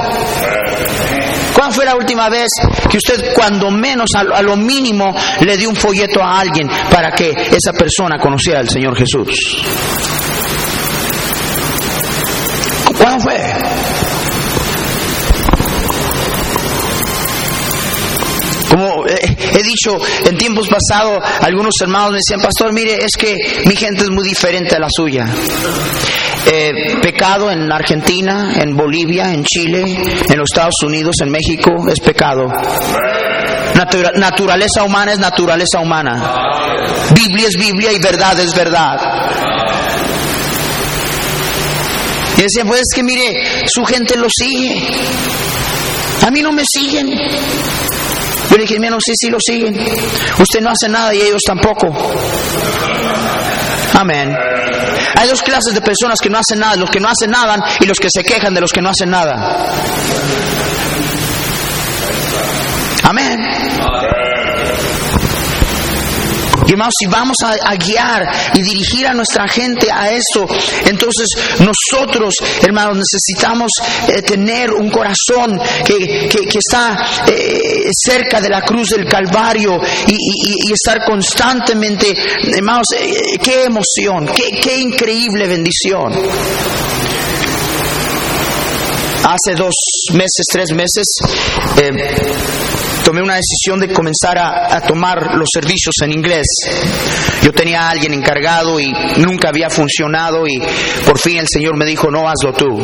¿Cuándo 1.54 1.74
fue 1.74 1.84
la 1.84 1.96
última 1.96 2.28
vez 2.28 2.48
que 2.90 2.98
usted, 2.98 3.32
cuando 3.34 3.70
menos, 3.70 4.10
a, 4.14 4.42
lo 4.42 4.56
mínimo, 4.56 5.14
le 5.40 5.56
dio 5.56 5.68
un 5.68 5.76
folleto 5.76 6.22
a 6.22 6.40
alguien 6.40 6.68
para 6.90 7.10
que 7.10 7.30
esa 7.30 7.72
persona 7.72 8.18
conociera 8.18 8.60
al 8.60 8.68
Señor 8.68 8.96
Jesús? 8.96 9.56
¿Cuándo 12.96 13.20
fue? 13.20 13.47
Dicho 19.68 19.98
en 20.24 20.36
tiempos 20.36 20.68
pasados, 20.68 21.22
algunos 21.40 21.74
hermanos 21.80 22.12
me 22.12 22.16
decían, 22.18 22.40
pastor, 22.40 22.72
mire, 22.72 22.96
es 22.96 23.16
que 23.16 23.36
mi 23.66 23.76
gente 23.76 24.02
es 24.02 24.10
muy 24.10 24.26
diferente 24.26 24.76
a 24.76 24.78
la 24.78 24.88
suya. 24.90 25.26
Eh, 26.46 26.96
pecado 27.02 27.50
en 27.50 27.70
Argentina, 27.70 28.54
en 28.56 28.74
Bolivia, 28.76 29.34
en 29.34 29.44
Chile, 29.44 29.82
en 29.82 30.38
los 30.38 30.48
Estados 30.50 30.76
Unidos, 30.84 31.16
en 31.22 31.30
México, 31.30 31.70
es 31.90 32.00
pecado. 32.00 32.46
naturaleza 34.14 34.84
humana 34.84 35.12
es 35.12 35.18
naturaleza 35.18 35.80
humana. 35.80 36.22
Biblia 37.14 37.48
es 37.48 37.56
Biblia 37.56 37.92
y 37.92 37.98
verdad 37.98 38.38
es 38.40 38.54
verdad. 38.54 38.96
Y 42.38 42.42
decía, 42.42 42.64
pues 42.64 42.80
es 42.80 42.94
que 42.94 43.02
mire, 43.02 43.66
su 43.66 43.84
gente 43.84 44.16
lo 44.16 44.28
sigue. 44.30 44.80
A 46.24 46.30
mí 46.30 46.40
no 46.40 46.52
me 46.52 46.62
siguen. 46.64 47.08
Yo 48.50 48.56
le 48.56 48.62
dije, 48.62 48.74
hermano, 48.74 48.98
sí, 49.04 49.12
sí 49.14 49.30
lo 49.30 49.38
siguen. 49.40 49.76
Usted 50.38 50.60
no 50.60 50.70
hace 50.70 50.88
nada 50.88 51.14
y 51.14 51.20
ellos 51.20 51.42
tampoco. 51.46 51.88
Amén. 53.94 54.34
Hay 55.16 55.28
dos 55.28 55.42
clases 55.42 55.74
de 55.74 55.80
personas 55.80 56.18
que 56.22 56.30
no 56.30 56.38
hacen 56.38 56.60
nada, 56.60 56.76
los 56.76 56.90
que 56.90 57.00
no 57.00 57.08
hacen 57.08 57.30
nada 57.30 57.56
y 57.80 57.86
los 57.86 57.98
que 57.98 58.08
se 58.14 58.22
quejan 58.22 58.54
de 58.54 58.60
los 58.60 58.72
que 58.72 58.80
no 58.80 58.90
hacen 58.90 59.10
nada. 59.10 59.66
Amén. 63.02 63.57
Y 66.68 66.72
hermanos, 66.72 66.92
si 66.98 67.06
vamos 67.06 67.36
a, 67.44 67.74
guiar 67.76 68.28
y 68.54 68.62
dirigir 68.62 69.06
a 69.06 69.14
nuestra 69.14 69.48
gente 69.48 69.90
a 69.90 70.10
eso, 70.10 70.46
entonces 70.84 71.26
nosotros, 71.60 72.34
hermanos, 72.60 72.98
necesitamos 72.98 73.70
eh, 74.06 74.20
tener 74.20 74.72
un 74.72 74.90
corazón 74.90 75.58
que, 75.84 76.28
está 76.58 77.24
eh, 77.26 77.88
cerca 77.90 78.40
de 78.40 78.50
la 78.50 78.60
cruz 78.62 78.90
del 78.90 79.06
Calvario 79.06 79.78
y, 80.06 80.70
estar 80.70 81.04
constantemente, 81.06 82.14
hermanos, 82.54 82.86
eh, 82.98 83.38
qué 83.42 83.64
emoción, 83.64 84.26
qué, 84.26 84.60
qué 84.60 84.78
increíble 84.78 85.46
bendición. 85.46 86.12
Hace 89.24 89.54
dos 89.56 89.74
meses, 90.12 90.44
tres 90.52 90.72
meses, 90.72 91.04
tomé 93.04 93.22
una 93.22 93.36
decisión 93.36 93.80
de 93.80 93.92
comenzar 93.92 94.38
a, 94.38 94.80
tomar 94.86 95.34
los 95.36 95.48
servicios 95.52 95.94
en 96.02 96.12
inglés. 96.12 96.46
Yo 97.42 97.52
tenía 97.52 97.82
a 97.82 97.90
alguien 97.90 98.14
encargado 98.14 98.78
y 98.80 98.92
nunca 99.18 99.48
había 99.48 99.70
funcionado 99.70 100.46
y 100.46 100.58
por 101.04 101.18
fin 101.18 101.38
el 101.38 101.46
Señor 101.48 101.76
me 101.76 101.84
dijo, 101.84 102.10
no 102.10 102.28
hazlo 102.28 102.52
tú. 102.52 102.78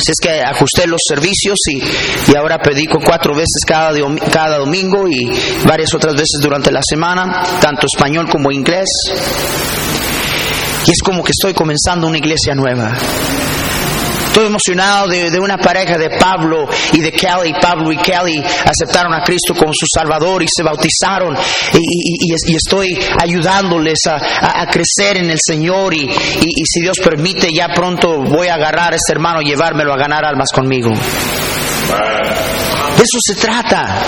Así 0.00 0.12
es 0.12 0.20
que 0.22 0.40
ajusté 0.40 0.86
los 0.86 1.00
servicios 1.06 1.58
y, 1.68 2.34
ahora 2.34 2.58
predico 2.58 2.98
cuatro 3.04 3.34
veces 3.34 3.62
cada, 3.66 3.92
cada 4.32 4.58
domingo 4.58 5.06
y 5.06 5.30
varias 5.66 5.92
otras 5.94 6.14
veces 6.14 6.40
durante 6.40 6.72
la 6.72 6.80
semana, 6.82 7.42
tanto 7.60 7.86
español 7.86 8.28
como 8.30 8.50
inglés. 8.50 8.88
Y 10.86 10.90
es 10.90 11.02
como 11.04 11.22
que 11.22 11.32
estoy 11.32 11.52
comenzando 11.52 12.06
una 12.06 12.16
iglesia 12.16 12.54
nueva. 12.54 12.96
Estoy 14.30 14.46
emocionado 14.46 15.08
de, 15.08 15.40
una 15.40 15.58
pareja 15.58 15.98
de 15.98 16.08
Pablo 16.08 16.68
y 16.92 17.00
de 17.00 17.10
Kelly. 17.10 17.52
Pablo 17.60 17.90
y 17.90 17.96
Kelly 17.96 18.40
aceptaron 18.64 19.12
a 19.12 19.24
Cristo 19.24 19.54
como 19.54 19.72
su 19.72 19.86
Salvador 19.92 20.44
y 20.44 20.46
se 20.48 20.62
bautizaron. 20.62 21.36
Y, 21.74 22.54
estoy 22.54 22.96
ayudándoles 23.20 23.98
a, 24.06 24.64
crecer 24.70 25.16
en 25.16 25.30
el 25.30 25.38
Señor. 25.44 25.92
Y, 25.94 26.08
si 26.64 26.80
Dios 26.80 26.98
permite, 27.02 27.48
ya 27.52 27.70
pronto 27.74 28.22
voy 28.22 28.46
a 28.46 28.54
agarrar 28.54 28.92
a 28.92 28.96
este 28.96 29.14
hermano 29.14 29.42
y 29.42 29.46
llevármelo 29.46 29.92
a 29.92 29.96
ganar 29.96 30.24
almas 30.24 30.50
conmigo. 30.54 30.90
De 30.90 33.02
eso 33.02 33.18
se 33.26 33.34
trata. 33.34 34.00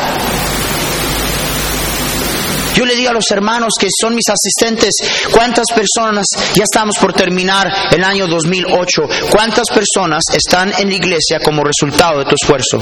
Yo 2.83 2.87
le 2.87 2.97
digo 2.97 3.11
a 3.11 3.13
los 3.13 3.31
hermanos 3.31 3.75
que 3.79 3.87
son 4.01 4.13
mis 4.13 4.25
asistentes, 4.29 4.91
¿cuántas 5.31 5.67
personas, 5.73 6.27
ya 6.53 6.65
estamos 6.65 6.97
por 7.01 7.13
terminar 7.13 7.73
el 7.93 8.03
año 8.03 8.27
2008, 8.27 9.03
cuántas 9.31 9.69
personas 9.69 10.25
están 10.35 10.73
en 10.77 10.89
la 10.89 10.95
iglesia 10.97 11.39
como 11.45 11.63
resultado 11.63 12.19
de 12.19 12.25
tu 12.25 12.35
esfuerzo? 12.35 12.81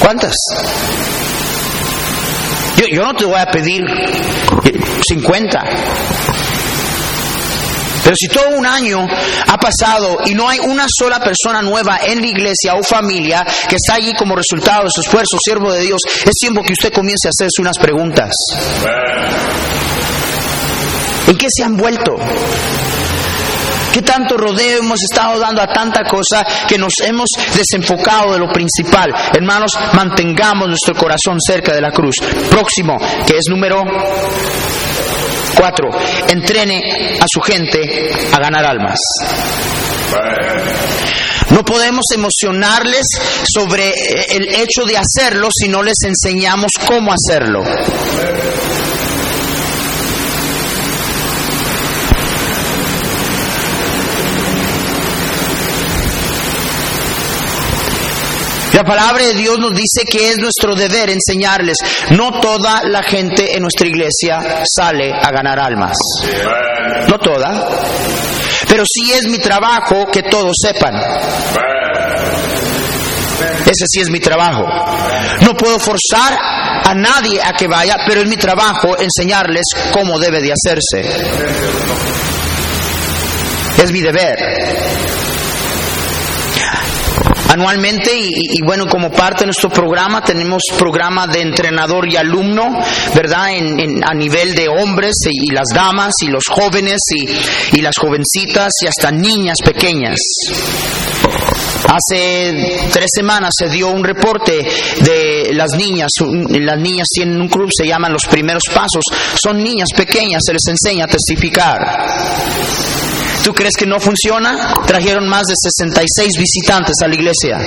¿Cuántas? 0.00 0.34
Yo, 2.76 2.84
yo 2.92 3.02
no 3.04 3.14
te 3.14 3.24
voy 3.24 3.40
a 3.40 3.46
pedir 3.46 3.82
50. 5.08 5.64
Pero 8.08 8.16
si 8.18 8.28
todo 8.28 8.56
un 8.56 8.64
año 8.64 9.06
ha 9.06 9.58
pasado 9.58 10.20
y 10.24 10.32
no 10.32 10.48
hay 10.48 10.60
una 10.60 10.86
sola 10.88 11.20
persona 11.20 11.60
nueva 11.60 11.98
en 12.02 12.22
la 12.22 12.26
iglesia 12.26 12.74
o 12.74 12.82
familia 12.82 13.44
que 13.44 13.74
está 13.74 13.96
allí 13.96 14.14
como 14.14 14.34
resultado 14.34 14.84
de 14.84 14.88
su 14.94 15.02
esfuerzo, 15.02 15.36
siervo 15.44 15.70
de 15.70 15.82
Dios, 15.82 16.00
es 16.24 16.32
tiempo 16.40 16.62
que 16.62 16.72
usted 16.72 16.90
comience 16.90 17.28
a 17.28 17.32
hacerse 17.36 17.60
unas 17.60 17.76
preguntas. 17.76 18.32
¿En 21.26 21.36
qué 21.36 21.48
se 21.54 21.64
han 21.64 21.76
vuelto? 21.76 22.16
¿Qué 23.92 24.00
tanto 24.00 24.38
rodeo 24.38 24.78
hemos 24.78 25.02
estado 25.02 25.38
dando 25.38 25.60
a 25.60 25.66
tanta 25.66 26.02
cosa 26.04 26.46
que 26.66 26.78
nos 26.78 26.94
hemos 27.04 27.28
desenfocado 27.54 28.32
de 28.32 28.38
lo 28.38 28.48
principal? 28.48 29.12
Hermanos, 29.34 29.72
mantengamos 29.92 30.66
nuestro 30.66 30.94
corazón 30.94 31.36
cerca 31.46 31.74
de 31.74 31.82
la 31.82 31.90
cruz. 31.90 32.16
Próximo, 32.48 32.96
que 33.26 33.36
es 33.36 33.44
número 33.50 33.84
Cuatro, 35.56 35.88
entrene 36.28 37.18
a 37.20 37.24
su 37.26 37.40
gente 37.40 38.10
a 38.32 38.38
ganar 38.38 38.64
almas. 38.64 38.98
No 41.50 41.64
podemos 41.64 42.04
emocionarles 42.14 43.04
sobre 43.52 43.90
el 44.30 44.48
hecho 44.48 44.84
de 44.84 44.96
hacerlo 44.98 45.48
si 45.50 45.68
no 45.68 45.82
les 45.82 45.96
enseñamos 46.04 46.72
cómo 46.86 47.12
hacerlo. 47.12 47.62
La 58.78 58.84
palabra 58.84 59.24
de 59.24 59.34
Dios 59.34 59.58
nos 59.58 59.72
dice 59.72 60.04
que 60.08 60.30
es 60.30 60.38
nuestro 60.38 60.76
deber 60.76 61.10
enseñarles. 61.10 61.78
No 62.10 62.38
toda 62.38 62.84
la 62.84 63.02
gente 63.02 63.56
en 63.56 63.62
nuestra 63.62 63.88
iglesia 63.88 64.62
sale 64.72 65.12
a 65.12 65.32
ganar 65.32 65.58
almas. 65.58 65.96
No 67.08 67.18
toda. 67.18 67.68
Pero 68.68 68.84
sí 68.88 69.10
es 69.10 69.26
mi 69.26 69.40
trabajo 69.40 70.06
que 70.12 70.22
todos 70.22 70.54
sepan. 70.62 70.94
Ese 73.62 73.84
sí 73.88 74.00
es 74.00 74.10
mi 74.10 74.20
trabajo. 74.20 74.64
No 75.40 75.56
puedo 75.56 75.80
forzar 75.80 76.38
a 76.38 76.94
nadie 76.94 77.42
a 77.42 77.54
que 77.54 77.66
vaya, 77.66 77.96
pero 78.06 78.20
es 78.20 78.28
mi 78.28 78.36
trabajo 78.36 78.96
enseñarles 78.96 79.66
cómo 79.92 80.20
debe 80.20 80.40
de 80.40 80.52
hacerse. 80.52 81.04
Es 83.82 83.90
mi 83.90 84.02
deber 84.02 84.97
anualmente 87.48 88.10
y, 88.14 88.60
bueno, 88.64 88.86
como 88.86 89.10
parte 89.10 89.40
de 89.40 89.46
nuestro 89.46 89.70
programa 89.70 90.22
tenemos 90.22 90.62
programa 90.78 91.26
de 91.26 91.40
entrenador 91.40 92.08
y 92.08 92.16
alumno, 92.16 92.68
¿verdad? 93.14 93.50
En, 93.52 94.02
a 94.04 94.14
nivel 94.14 94.54
de 94.54 94.68
hombres 94.68 95.14
y, 95.30 95.52
las 95.52 95.68
damas 95.74 96.14
y 96.22 96.26
los 96.26 96.44
jóvenes 96.48 96.98
y, 97.72 97.80
las 97.80 97.94
jovencitas 97.96 98.72
y 98.82 98.86
hasta 98.86 99.10
niñas 99.10 99.56
pequeñas. 99.64 100.18
Hace 101.88 102.88
tres 102.92 103.06
semanas 103.14 103.50
se 103.58 103.68
dio 103.68 103.88
un 103.88 104.04
reporte 104.04 104.66
de 105.00 105.50
las 105.52 105.72
niñas. 105.74 106.10
Las 106.20 106.78
niñas 106.78 107.06
tienen 107.10 107.40
un 107.40 107.48
club, 107.48 107.70
se 107.74 107.86
llaman 107.86 108.12
Los 108.12 108.26
Primeros 108.26 108.64
Pasos. 108.74 109.04
Son 109.40 109.62
niñas 109.62 109.88
pequeñas, 109.96 110.42
se 110.44 110.52
les 110.52 110.66
enseña 110.68 111.04
a 111.04 111.08
testificar. 111.08 111.78
¿Tú 113.44 113.52
crees 113.52 113.74
que 113.76 113.86
no 113.86 113.98
funciona? 113.98 114.74
Trajeron 114.86 115.28
más 115.28 115.42
de 115.46 115.54
66 115.56 116.28
visitantes 116.38 116.96
a 117.02 117.08
la 117.08 117.14
iglesia. 117.14 117.58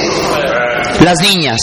Las 1.03 1.19
niñas. 1.21 1.59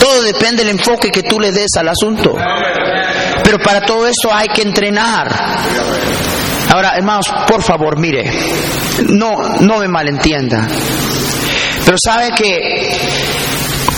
Todo 0.00 0.22
depende 0.22 0.64
del 0.64 0.78
enfoque 0.78 1.10
que 1.10 1.22
tú 1.22 1.40
le 1.40 1.52
des 1.52 1.70
al 1.76 1.88
asunto. 1.88 2.34
Pero 3.42 3.58
para 3.58 3.80
todo 3.80 4.06
eso 4.06 4.32
hay 4.32 4.48
que 4.48 4.62
entrenar. 4.62 5.28
Ahora, 6.70 6.92
hermanos, 6.96 7.26
por 7.46 7.62
favor, 7.62 7.98
mire, 7.98 8.30
no, 9.08 9.30
no 9.60 9.78
me 9.78 9.88
malentienda. 9.88 10.68
Pero 11.84 11.96
sabe 12.04 12.30
que, 12.32 12.98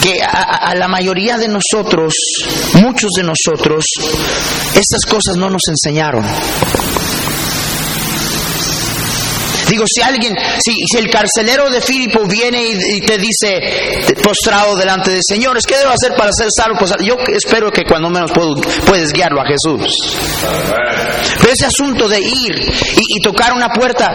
que 0.01 0.23
a, 0.23 0.71
a, 0.71 0.75
la 0.77 0.87
mayoría 0.87 1.37
de 1.37 1.49
nosotros, 1.49 2.15
muchos 2.75 3.11
de 3.17 3.25
nosotros, 3.25 3.85
estas 4.75 5.01
cosas 5.11 5.37
no 5.37 5.51
nos 5.51 5.63
enseñaron. 5.69 6.25
Digo, 9.81 9.89
si 9.89 10.03
alguien, 10.03 10.37
si, 10.63 10.99
el 10.99 11.09
carcelero 11.09 11.71
de 11.71 11.81
Filipo 11.81 12.27
viene 12.27 12.63
y, 12.63 13.01
te 13.01 13.17
dice, 13.17 14.15
postrado 14.23 14.77
delante 14.77 15.11
del 15.11 15.23
Señor, 15.27 15.59
¿qué 15.67 15.79
debo 15.79 15.93
hacer 15.93 16.15
para 16.15 16.31
ser 16.37 16.49
salvo? 16.55 16.81
Pues 16.81 16.93
yo 17.03 17.17
espero 17.35 17.71
que 17.71 17.85
cuando 17.85 18.11
menos 18.11 18.31
puedo, 18.31 18.57
puedes 18.85 19.11
guiarlo 19.11 19.41
a 19.41 19.45
Jesús. 19.47 20.19
Pero 21.41 21.53
ese 21.53 21.65
asunto 21.65 22.11
de 22.11 22.21
ir 22.21 22.61
y, 22.61 23.21
tocar 23.23 23.55
una 23.55 23.71
puerta 23.71 24.11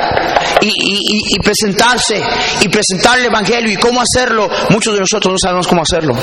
y, 0.62 1.39
presentarse 1.39 2.21
y 2.62 2.69
presentar 2.69 3.17
el 3.17 3.25
Evangelio 3.25 3.71
y 3.71 3.78
cómo 3.78 4.01
hacerlo, 4.01 4.47
muchos 4.69 4.93
de 4.93 4.99
nosotros 4.99 5.32
no 5.32 5.38
sabemos 5.39 5.67
cómo 5.67 5.82
hacerlo. 5.82 6.13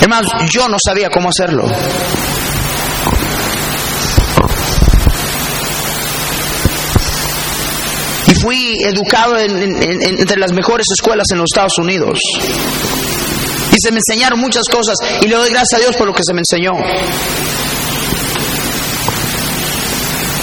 Hermanos, 0.00 0.32
yo 0.50 0.68
no 0.68 0.78
sabía 0.84 1.10
cómo 1.10 1.28
hacerlo. 1.28 1.64
Fui 8.44 8.76
educado 8.84 9.38
entre 9.38 10.38
las 10.38 10.52
mejores 10.52 10.84
escuelas 10.94 11.26
en 11.32 11.38
los 11.38 11.46
Estados 11.50 11.78
Unidos. 11.78 12.18
Y 13.72 13.76
se 13.80 13.90
me 13.90 13.98
enseñaron 14.06 14.38
muchas 14.38 14.64
cosas 14.70 14.96
y 15.22 15.28
le 15.28 15.34
doy 15.34 15.48
gracias 15.48 15.80
a 15.80 15.82
Dios 15.82 15.96
por 15.96 16.06
lo 16.06 16.12
que 16.12 16.22
se 16.22 16.34
me 16.34 16.40
enseñó. 16.40 16.72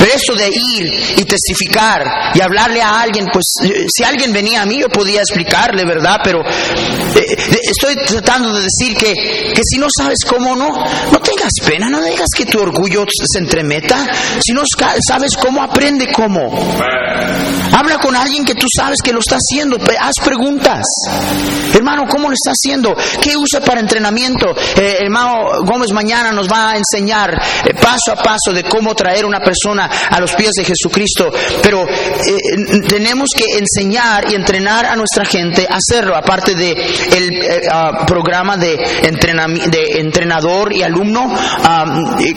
Pero 0.02 0.14
eso 0.14 0.34
de 0.34 0.50
ir 0.50 0.86
y 1.18 1.24
testificar 1.26 2.02
y 2.34 2.42
hablarle 2.42 2.82
a 2.82 3.02
alguien, 3.02 3.28
pues 3.32 3.46
si 3.88 4.04
alguien 4.04 4.34
venía 4.34 4.64
a 4.64 4.66
mí 4.66 4.80
yo 4.80 4.88
podía 4.88 5.20
explicarle, 5.20 5.86
¿verdad? 5.86 6.18
Pero 6.24 6.40
eh, 6.42 7.60
estoy 7.62 7.96
tratando 8.08 8.52
de 8.52 8.64
decir 8.64 8.98
que, 8.98 9.14
que 9.14 9.62
si 9.64 9.78
no 9.78 9.86
sabes 9.96 10.18
cómo, 10.28 10.56
no, 10.56 10.70
no 10.70 11.20
tengas 11.20 11.52
pena, 11.64 11.88
no 11.88 12.02
digas 12.02 12.30
que 12.36 12.48
tu 12.48 12.60
orgullo 12.60 13.06
se 13.08 13.38
entremeta. 13.38 14.08
Si 14.44 14.54
no 14.54 14.64
sabes 15.08 15.36
cómo, 15.40 15.62
aprende 15.62 16.12
cómo. 16.12 16.50
Habla 17.74 18.00
con 18.00 18.16
alguien 18.16 18.44
que 18.44 18.56
tú 18.56 18.68
sabes 18.76 18.98
que 19.04 19.14
lo 19.14 19.20
está 19.20 19.36
haciendo, 19.36 19.78
haz 20.00 20.16
preguntas. 20.24 20.84
Hermano, 21.74 22.04
¿cómo 22.10 22.28
lo 22.28 22.34
está 22.34 22.52
haciendo? 22.52 22.96
¿Qué 23.22 23.38
usa 23.38 23.62
para 23.62 23.80
entrenamiento? 23.80 24.48
Eh, 24.76 24.98
hermano 25.02 25.64
Gómez 25.64 25.92
mañana 25.92 26.32
nos 26.32 26.48
va 26.50 26.72
a 26.72 26.78
enseñar 26.78 27.34
eh, 27.34 27.74
paso 27.74 28.12
a 28.12 28.16
paso 28.16 28.52
de 28.54 28.64
cómo 28.64 28.94
traer 28.94 29.26
una 29.26 29.40
persona 29.40 29.90
a 30.10 30.20
los 30.20 30.34
pies 30.34 30.52
de 30.58 30.66
Jesucristo, 30.66 31.32
pero 31.62 31.84
eh, 31.88 32.82
tenemos 32.88 33.30
que 33.36 33.58
enseñar 33.58 34.32
y 34.32 34.36
entrenar 34.36 34.86
a 34.86 34.96
nuestra 34.96 35.26
gente 35.26 35.68
a 35.70 35.78
hacerlo, 35.78 36.16
aparte 36.16 36.56
de 36.56 36.72
el 36.72 37.34
eh, 37.34 37.62
ah, 37.72 38.06
programa 38.06 38.58
de, 38.58 38.78
de 38.78 40.00
entrenador 40.00 40.74
y 40.74 40.84
alumno, 40.84 41.32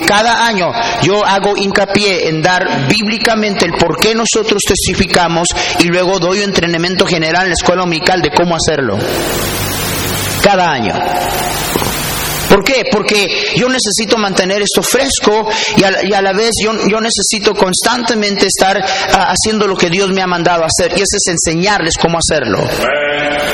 cada 0.05 0.45
año 0.45 0.71
yo 1.01 1.25
hago 1.25 1.55
hincapié 1.57 2.27
en 2.29 2.41
dar 2.41 2.87
bíblicamente 2.87 3.65
el 3.65 3.73
por 3.73 3.97
qué 3.97 4.15
nosotros 4.15 4.61
testificamos 4.67 5.47
y 5.79 5.87
luego 5.87 6.19
doy 6.19 6.41
entrenamiento 6.41 7.05
general 7.05 7.43
en 7.43 7.49
la 7.49 7.53
escuela 7.53 7.81
dominical 7.81 8.21
de 8.21 8.31
cómo 8.31 8.55
hacerlo. 8.55 8.97
Cada 10.41 10.71
año. 10.71 10.93
¿Por 12.49 12.63
qué? 12.63 12.83
Porque 12.91 13.53
yo 13.55 13.67
necesito 13.69 14.17
mantener 14.17 14.61
esto 14.61 14.81
fresco 14.81 15.47
y 15.77 15.83
a, 15.83 16.21
la 16.21 16.33
vez 16.33 16.51
yo, 16.61 16.73
necesito 16.73 17.53
constantemente 17.53 18.47
estar 18.47 18.77
ah, 18.77 19.33
haciendo 19.33 19.67
lo 19.67 19.75
que 19.75 19.89
Dios 19.89 20.09
me 20.09 20.21
ha 20.21 20.27
mandado 20.27 20.63
hacer 20.63 20.91
y 20.91 21.01
ese 21.01 21.17
es 21.17 21.27
enseñarles 21.27 21.95
cómo 22.01 22.17
hacerlo. 22.17 22.59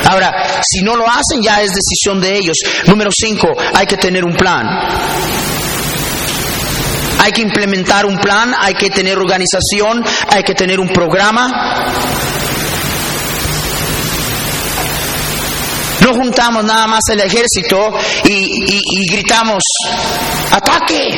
Ahora, 0.06 0.62
si 0.62 0.84
no 0.84 0.96
lo 0.96 1.08
hacen 1.08 1.42
ya 1.42 1.62
es 1.62 1.72
decisión 1.74 2.20
de 2.20 2.38
ellos. 2.38 2.58
Número 2.88 3.10
cinco, 3.14 3.48
hay 3.74 3.86
que 3.86 3.98
tener 3.98 4.24
un 4.24 4.36
plan. 4.36 4.66
Hay 7.20 7.32
que 7.32 7.42
implementar 7.42 8.06
un 8.06 8.18
plan, 8.18 8.54
hay 8.58 8.74
que 8.74 8.90
tener 8.90 9.18
organización, 9.18 10.04
hay 10.28 10.44
que 10.44 10.56
tener 10.56 10.80
un 10.80 10.90
programa. 10.90 11.86
No 16.02 16.14
juntamos 16.14 16.64
nada 16.64 16.88
más 16.88 17.02
el 17.12 17.20
ejército 17.20 17.94
y, 18.26 19.12
gritamos, 19.12 19.64
ataque. 20.52 21.12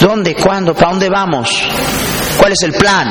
¿Dónde? 0.00 0.34
¿Cuándo? 0.34 0.74
¿Para 0.74 0.90
dónde 0.90 1.08
vamos? 1.08 1.48
¿Cuál 2.38 2.52
es 2.52 2.62
el 2.62 2.72
plan? 2.72 3.06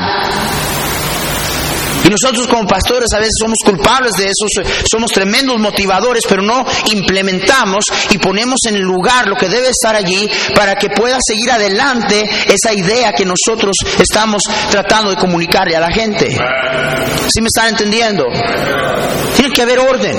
Y 2.05 2.09
nosotros 2.09 2.47
como 2.47 2.67
pastores 2.67 3.09
a 3.13 3.19
veces 3.19 3.33
somos 3.39 3.57
culpables 3.63 4.13
de 4.13 4.25
eso, 4.25 4.45
somos 4.89 5.11
tremendos 5.11 5.59
motivadores, 5.59 6.23
pero 6.27 6.41
no 6.41 6.65
implementamos 6.91 7.85
y 8.11 8.17
ponemos 8.17 8.59
en 8.67 8.81
lugar 8.81 9.27
lo 9.27 9.35
que 9.35 9.49
debe 9.49 9.69
estar 9.69 9.95
allí 9.95 10.29
para 10.55 10.75
que 10.75 10.89
pueda 10.89 11.17
seguir 11.25 11.51
adelante 11.51 12.27
esa 12.47 12.73
idea 12.73 13.13
que 13.13 13.25
nosotros 13.25 13.75
estamos 13.99 14.43
tratando 14.69 15.11
de 15.11 15.17
comunicarle 15.17 15.75
a 15.75 15.79
la 15.79 15.91
gente. 15.91 16.29
¿Sí 17.27 17.41
me 17.41 17.47
están 17.47 17.69
entendiendo? 17.69 18.25
Tiene 19.35 19.53
que 19.53 19.61
haber 19.61 19.79
orden. 19.79 20.17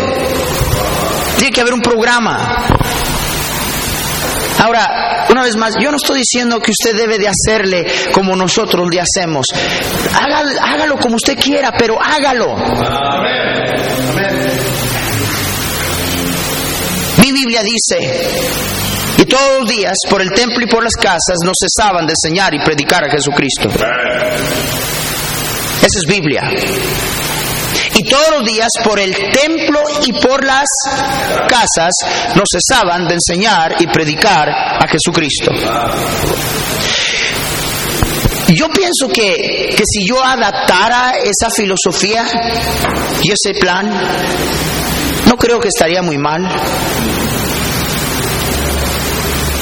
Tiene 1.38 1.52
que 1.52 1.60
haber 1.60 1.74
un 1.74 1.80
programa. 1.80 2.66
Ahora, 4.58 4.99
una 5.30 5.42
vez 5.42 5.56
más, 5.56 5.74
yo 5.80 5.90
no 5.90 5.96
estoy 5.96 6.18
diciendo 6.20 6.60
que 6.60 6.72
usted 6.72 6.96
debe 6.96 7.18
de 7.18 7.28
hacerle 7.28 7.86
como 8.12 8.34
nosotros 8.34 8.88
le 8.90 9.00
hacemos. 9.00 9.46
Hágalo, 10.20 10.96
como 10.98 11.16
usted 11.16 11.38
quiera, 11.38 11.72
pero 11.78 11.96
hágalo. 12.02 12.56
Mi 17.18 17.32
Biblia 17.32 17.62
dice, 17.62 18.30
y 19.18 19.24
todos 19.24 19.60
los 19.60 19.68
días 19.68 19.94
por 20.08 20.22
el 20.22 20.30
templo 20.32 20.64
y 20.64 20.68
por 20.68 20.82
las 20.82 20.94
casas 20.94 21.38
no 21.44 21.52
cesaban 21.54 22.06
de 22.06 22.14
enseñar 22.14 22.54
y 22.54 22.58
predicar 22.60 23.04
a 23.04 23.10
Jesucristo. 23.10 23.68
Esa 25.82 25.98
es 25.98 26.06
Biblia 26.06 26.50
y 28.00 28.02
todos 28.04 28.30
los 28.38 28.44
días 28.48 28.68
por 28.82 28.98
el 28.98 29.14
templo 29.30 29.80
y 30.06 30.12
por 30.14 30.42
las 30.42 30.66
casas 31.48 31.92
no 32.34 32.42
cesaban 32.50 33.06
de 33.06 33.14
enseñar 33.14 33.76
y 33.78 33.86
predicar 33.88 34.48
a 34.48 34.86
Jesucristo. 34.88 35.50
Yo 38.48 38.68
pienso 38.70 39.06
que, 39.12 39.74
que 39.76 39.84
si 39.86 40.06
yo 40.08 40.24
adaptara 40.24 41.12
esa 41.22 41.50
filosofía 41.54 42.24
y 43.22 43.32
ese 43.32 43.58
plan, 43.60 43.90
no 45.26 45.36
creo 45.36 45.60
que 45.60 45.68
estaría 45.68 46.00
muy 46.00 46.16
mal. 46.16 46.40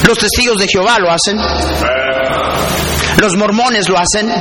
Los 0.06 0.16
testigos 0.16 0.58
de 0.58 0.68
Jehová 0.68 1.00
lo 1.00 1.10
hacen. 1.10 1.38
Los 3.20 3.36
mormones 3.36 3.88
lo 3.88 3.96
hacen. 3.98 4.32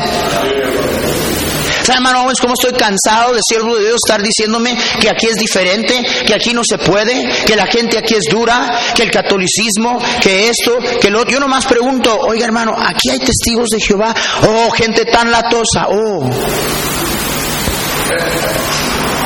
¿Sabe, 1.88 2.00
hermano 2.00 2.30
es 2.30 2.42
como 2.42 2.54
estoy 2.54 2.78
cansado 2.78 3.34
de 3.34 3.40
siervo 3.48 3.74
de 3.78 3.86
Dios 3.86 3.96
estar 4.06 4.22
diciéndome 4.22 4.78
que 5.00 5.10
aquí 5.10 5.28
es 5.28 5.36
diferente, 5.36 6.06
que 6.26 6.34
aquí 6.34 6.54
no 6.54 6.62
se 6.70 6.78
puede, 6.78 7.46
que 7.46 7.56
la 7.56 7.66
gente 7.66 7.98
aquí 7.98 8.14
es 8.14 8.26
dura, 8.30 8.78
que 8.94 9.04
el 9.04 9.10
catolicismo, 9.10 9.98
que 10.22 10.50
esto, 10.50 10.78
que 11.00 11.10
lo 11.10 11.22
otro? 11.22 11.32
Yo 11.32 11.40
nomás 11.40 11.66
pregunto, 11.66 12.14
oiga, 12.28 12.44
hermano, 12.44 12.76
aquí 12.78 13.10
hay 13.10 13.20
testigos 13.20 13.70
de 13.70 13.78
Jehová. 13.80 14.14
Oh, 14.50 14.70
gente 14.72 15.06
tan 15.06 15.32
latosa. 15.32 15.88
Oh. 15.90 16.30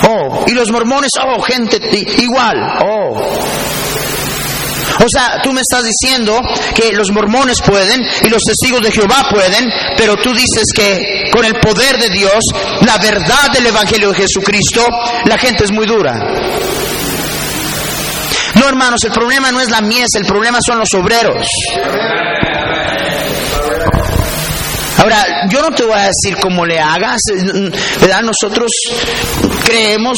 Oh, 0.08 0.46
y 0.46 0.52
los 0.52 0.70
mormones, 0.70 1.10
oh, 1.20 1.42
gente 1.42 1.80
igual. 2.20 2.58
Oh. 2.86 3.51
O 5.02 5.08
sea, 5.12 5.40
tú 5.42 5.52
me 5.52 5.62
estás 5.62 5.84
diciendo 5.84 6.40
que 6.76 6.92
los 6.94 7.12
mormones 7.12 7.58
pueden 7.66 8.02
y 8.24 8.30
los 8.30 8.42
testigos 8.44 8.82
de 8.82 8.92
Jehová 8.92 9.28
pueden, 9.34 9.68
pero 9.98 10.16
tú 10.18 10.32
dices 10.34 10.66
que 10.76 11.30
con 11.34 11.44
el 11.44 11.60
poder 11.60 11.98
de 11.98 12.10
Dios, 12.10 12.44
la 12.86 12.98
verdad 12.98 13.52
del 13.52 13.66
Evangelio 13.66 14.10
de 14.10 14.18
Jesucristo, 14.18 14.86
la 15.26 15.38
gente 15.40 15.64
es 15.64 15.72
muy 15.72 15.88
dura. 15.88 16.14
No, 18.56 18.68
hermanos, 18.68 19.04
el 19.04 19.12
problema 19.12 19.52
no 19.52 19.60
es 19.60 19.72
la 19.72 19.82
mies, 19.82 20.10
el 20.16 20.26
problema 20.26 20.60
son 20.64 20.78
los 20.78 20.94
obreros. 20.94 21.48
Ahora, 24.98 25.48
yo 25.50 25.64
no 25.64 25.72
te 25.72 25.84
voy 25.84 25.98
a 25.98 26.10
decir 26.10 26.38
cómo 26.40 26.64
le 26.64 26.80
hagas, 26.80 27.22
¿verdad? 28.00 28.22
Nosotros 28.22 28.70
creemos 29.66 30.18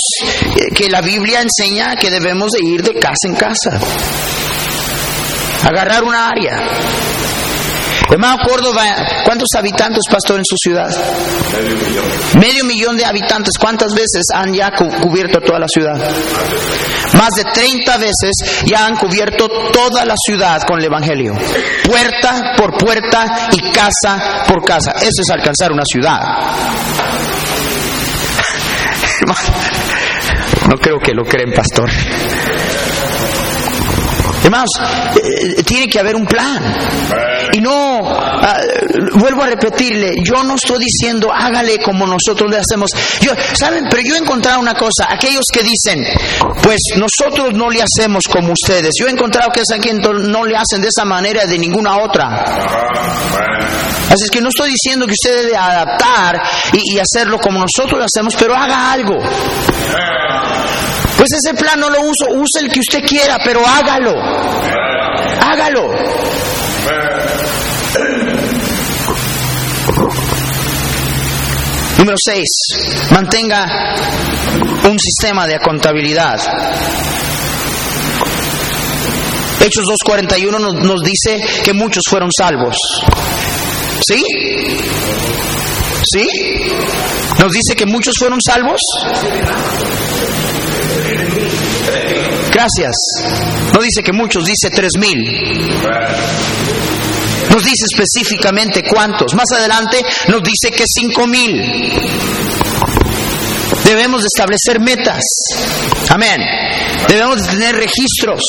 que 0.75 0.89
la 0.89 0.99
Biblia 0.99 1.41
enseña 1.41 1.95
que 1.95 2.11
debemos 2.11 2.51
de 2.51 2.67
ir 2.67 2.83
de 2.83 2.99
casa 2.99 3.27
en 3.27 3.35
casa 3.35 3.79
agarrar 5.63 6.03
una 6.03 6.29
área. 6.29 6.61
Hermano 8.09 8.37
Córdoba, 8.47 8.83
¿cuántos 9.25 9.47
habitantes, 9.57 10.03
pastor, 10.11 10.37
en 10.37 10.45
su 10.45 10.55
ciudad? 10.57 10.89
Medio 11.53 11.75
millón. 11.77 12.05
Medio 12.39 12.65
millón 12.65 12.97
de 12.97 13.05
habitantes. 13.05 13.53
¿Cuántas 13.59 13.93
veces 13.93 14.25
han 14.33 14.53
ya 14.53 14.71
cubierto 15.01 15.39
toda 15.39 15.59
la 15.59 15.67
ciudad? 15.67 15.95
Más 17.17 17.29
de 17.35 17.43
30 17.43 17.97
veces 17.97 18.63
ya 18.65 18.85
han 18.85 18.97
cubierto 18.97 19.47
toda 19.71 20.05
la 20.05 20.15
ciudad 20.27 20.61
con 20.63 20.79
el 20.79 20.85
Evangelio. 20.85 21.33
Puerta 21.85 22.53
por 22.57 22.77
puerta 22.77 23.49
y 23.51 23.71
casa 23.71 24.43
por 24.47 24.63
casa. 24.63 24.91
Eso 24.91 25.21
es 25.21 25.29
alcanzar 25.31 25.71
una 25.71 25.83
ciudad. 25.85 26.19
No 30.69 30.77
creo 30.77 30.97
que 30.97 31.13
lo 31.13 31.25
creen, 31.25 31.51
pastor. 31.53 31.89
Hermanos, 34.43 34.69
eh, 35.15 35.63
tiene 35.63 35.87
que 35.87 35.99
haber 35.99 36.15
un 36.15 36.25
plan. 36.25 36.61
Y 37.53 37.61
no, 37.61 37.99
ah, 38.05 38.59
vuelvo 39.15 39.43
a 39.43 39.47
repetirle, 39.47 40.15
yo 40.23 40.43
no 40.43 40.55
estoy 40.55 40.79
diciendo 40.79 41.29
hágale 41.31 41.79
como 41.79 42.05
nosotros 42.07 42.49
le 42.49 42.57
hacemos. 42.57 42.89
Yo, 43.21 43.31
¿Saben? 43.53 43.85
Pero 43.89 44.01
yo 44.05 44.15
he 44.15 44.19
encontrado 44.19 44.59
una 44.59 44.73
cosa, 44.73 45.07
aquellos 45.09 45.43
que 45.51 45.63
dicen, 45.63 46.03
pues 46.61 46.79
nosotros 46.95 47.53
no 47.53 47.69
le 47.69 47.81
hacemos 47.81 48.23
como 48.31 48.53
ustedes. 48.53 48.91
Yo 48.99 49.07
he 49.07 49.11
encontrado 49.11 49.49
que 49.51 49.61
es 49.61 49.73
quien 49.81 49.99
no 49.99 50.45
le 50.45 50.55
hacen 50.55 50.81
de 50.81 50.87
esa 50.87 51.05
manera 51.05 51.45
de 51.45 51.57
ninguna 51.57 51.97
otra. 52.03 52.43
Así 54.09 54.25
es 54.25 54.31
que 54.31 54.41
no 54.41 54.49
estoy 54.49 54.71
diciendo 54.71 55.05
que 55.05 55.13
usted 55.13 55.43
debe 55.43 55.57
adaptar 55.57 56.41
y, 56.73 56.95
y 56.95 56.99
hacerlo 56.99 57.39
como 57.39 57.59
nosotros 57.59 57.99
lo 57.99 58.05
hacemos, 58.05 58.35
pero 58.35 58.55
haga 58.55 58.91
algo. 58.91 59.17
Pues 61.17 61.29
ese 61.31 61.53
plan 61.53 61.79
no 61.79 61.89
lo 61.89 62.01
uso, 62.01 62.31
use 62.31 62.59
el 62.61 62.71
que 62.71 62.79
usted 62.79 63.03
quiera, 63.05 63.37
pero 63.43 63.65
hágalo. 63.65 64.13
Hágalo. 65.41 65.91
Número 71.97 72.17
6. 72.21 72.43
Mantenga 73.11 73.95
un 74.89 74.97
sistema 74.99 75.47
de 75.47 75.59
contabilidad. 75.59 76.41
Hechos 79.61 79.85
2.41 80.05 80.59
nos, 80.59 80.73
nos 80.83 81.01
dice 81.01 81.41
que 81.63 81.73
muchos 81.73 82.03
fueron 82.09 82.29
salvos. 82.37 82.75
¿Sí? 84.05 84.21
¿Sí? 86.11 86.27
Nos 87.39 87.51
dice 87.53 87.75
que 87.75 87.85
muchos 87.85 88.15
fueron 88.19 88.39
salvos. 88.45 88.81
Gracias. 92.53 92.95
No 93.73 93.81
dice 93.81 94.03
que 94.03 94.13
muchos, 94.13 94.45
dice 94.45 94.69
tres 94.69 94.91
mil. 94.99 95.17
Nos 97.49 97.63
dice 97.63 97.85
específicamente 97.91 98.83
cuántos. 98.83 99.33
Más 99.33 99.51
adelante 99.57 100.03
nos 100.27 100.41
dice 100.41 100.71
que 100.75 100.83
cinco 100.87 101.27
mil. 101.27 101.61
Debemos 103.85 104.21
de 104.21 104.27
establecer 104.27 104.79
metas. 104.79 105.23
Amén. 106.09 106.41
Debemos 107.07 107.41
de 107.43 107.49
tener 107.49 107.75
registros. 107.75 108.41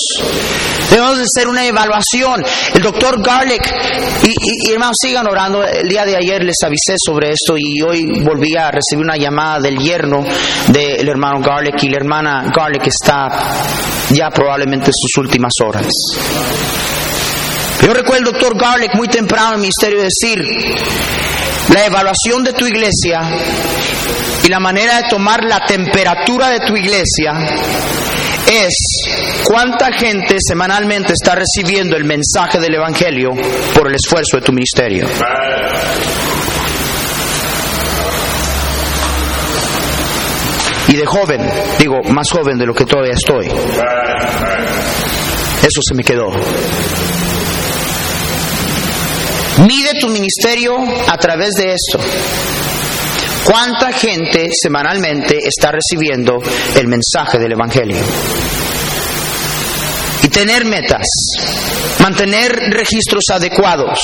Debemos 0.91 1.19
de 1.19 1.25
hacer 1.25 1.49
una 1.49 1.65
evaluación. 1.65 2.43
El 2.75 2.83
doctor 2.83 3.23
Garlic, 3.23 3.63
y, 4.23 4.73
hermanos, 4.73 4.97
sigan 5.01 5.27
orando. 5.27 5.65
El 5.65 5.89
día 5.89 6.05
de 6.05 6.17
ayer 6.17 6.43
les 6.43 6.57
avisé 6.65 6.95
sobre 7.05 7.31
esto 7.31 7.57
y 7.57 7.83
hoy 7.83 8.23
volví 8.23 8.57
a 8.57 8.71
recibir 8.71 9.05
una 9.05 9.17
llamada 9.17 9.61
del 9.61 9.79
yerno 9.79 10.25
del 10.69 11.09
hermano 11.09 11.41
Garlic 11.41 11.83
y 11.83 11.89
la 11.89 11.97
hermana 11.97 12.53
Garlic 12.55 12.87
está 12.87 13.29
ya 14.11 14.31
probablemente 14.31 14.87
en 14.87 14.93
sus 14.95 15.23
últimas 15.23 15.53
horas. 15.65 15.89
Yo 17.83 17.93
recuerdo 17.93 18.19
el 18.19 18.33
doctor 18.33 18.59
Garlic 18.59 18.95
muy 18.95 19.09
temprano 19.09 19.49
en 19.49 19.55
el 19.55 19.61
ministerio 19.61 20.01
decir, 20.01 20.39
la 21.73 21.85
evaluación 21.85 22.45
de 22.45 22.53
tu 22.53 22.67
iglesia 22.67 23.21
y 24.43 24.49
la 24.49 24.61
manera 24.61 24.97
de 24.97 25.09
tomar 25.09 25.43
la 25.45 25.61
temperatura 25.67 26.49
de 26.51 26.61
tu 26.61 26.77
iglesia 26.77 27.33
es 28.51 29.43
cuánta 29.45 29.93
gente 29.93 30.37
semanalmente 30.39 31.13
está 31.13 31.35
recibiendo 31.35 31.97
el 31.97 32.05
mensaje 32.05 32.59
del 32.59 32.75
Evangelio 32.75 33.31
por 33.75 33.89
el 33.89 33.95
esfuerzo 33.95 34.37
de 34.37 34.43
tu 34.43 34.53
ministerio. 34.53 35.07
Y 40.89 40.97
de 40.97 41.07
joven, 41.07 41.41
digo, 41.79 42.03
más 42.11 42.27
joven 42.31 42.59
de 42.59 42.67
lo 42.67 42.75
que 42.75 42.85
todavía 42.85 43.15
estoy. 43.15 43.47
Eso 43.47 43.55
se 45.83 45.95
me 45.95 46.05
quedó. 46.05 46.29
Mide 49.67 49.93
tu 50.01 50.09
ministerio 50.09 50.77
a 51.09 51.17
través 51.17 51.55
de 51.55 51.75
esto. 51.75 51.99
¿Cuánta 53.45 53.93
gente 53.93 54.49
semanalmente 54.53 55.37
está 55.37 55.71
recibiendo 55.71 56.43
el 56.79 56.89
mensaje 56.89 57.39
del 57.39 57.53
Evangelio? 57.53 57.99
Tener 60.35 60.65
metas, 60.65 61.07
mantener 62.01 62.51
registros 62.73 63.23
adecuados. 63.31 64.01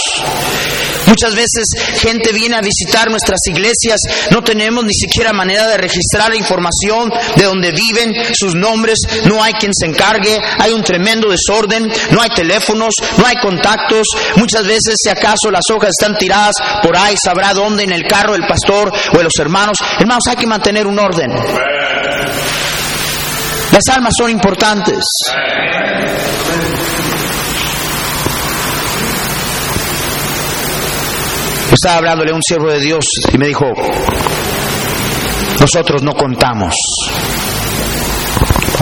Muchas 1.06 1.34
veces 1.34 1.64
gente 1.98 2.32
viene 2.32 2.54
a 2.54 2.60
visitar 2.60 3.10
nuestras 3.10 3.40
iglesias, 3.46 3.98
no 4.30 4.40
tenemos 4.44 4.84
ni 4.84 4.94
siquiera 4.94 5.32
manera 5.32 5.66
de 5.66 5.76
registrar 5.76 6.30
la 6.30 6.36
información 6.36 7.10
de 7.34 7.42
donde 7.42 7.72
viven, 7.72 8.14
sus 8.32 8.54
nombres, 8.54 9.00
no 9.24 9.42
hay 9.42 9.54
quien 9.54 9.72
se 9.74 9.86
encargue, 9.86 10.38
hay 10.58 10.72
un 10.72 10.84
tremendo 10.84 11.28
desorden, 11.28 11.90
no 12.12 12.22
hay 12.22 12.30
teléfonos, 12.30 12.94
no 13.18 13.26
hay 13.26 13.34
contactos, 13.42 14.06
muchas 14.36 14.64
veces 14.64 14.94
si 15.02 15.10
acaso 15.10 15.50
las 15.50 15.64
hojas 15.74 15.90
están 15.98 16.16
tiradas 16.16 16.54
por 16.80 16.96
ahí, 16.96 17.16
sabrá 17.20 17.52
dónde, 17.54 17.82
en 17.82 17.92
el 17.92 18.04
carro 18.04 18.34
del 18.34 18.46
pastor 18.46 18.92
o 19.12 19.18
de 19.18 19.24
los 19.24 19.36
hermanos. 19.40 19.76
Hermanos, 19.98 20.22
hay 20.28 20.36
que 20.36 20.46
mantener 20.46 20.86
un 20.86 20.96
orden. 20.96 21.28
Las 23.72 23.82
almas 23.94 24.12
son 24.18 24.30
importantes. 24.30 25.04
Estaba 31.72 31.98
hablándole 31.98 32.32
a 32.32 32.34
un 32.34 32.42
siervo 32.42 32.68
de 32.68 32.80
Dios 32.80 33.04
y 33.32 33.38
me 33.38 33.46
dijo, 33.46 33.64
nosotros 35.60 36.02
no 36.02 36.12
contamos. 36.14 36.74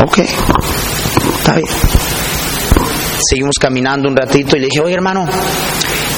Ok, 0.02 0.18
está 0.18 1.54
bien. 1.54 1.68
Seguimos 3.28 3.56
caminando 3.60 4.08
un 4.08 4.16
ratito 4.16 4.56
y 4.56 4.60
le 4.60 4.66
dije, 4.66 4.80
oye 4.82 4.94
hermano, 4.94 5.26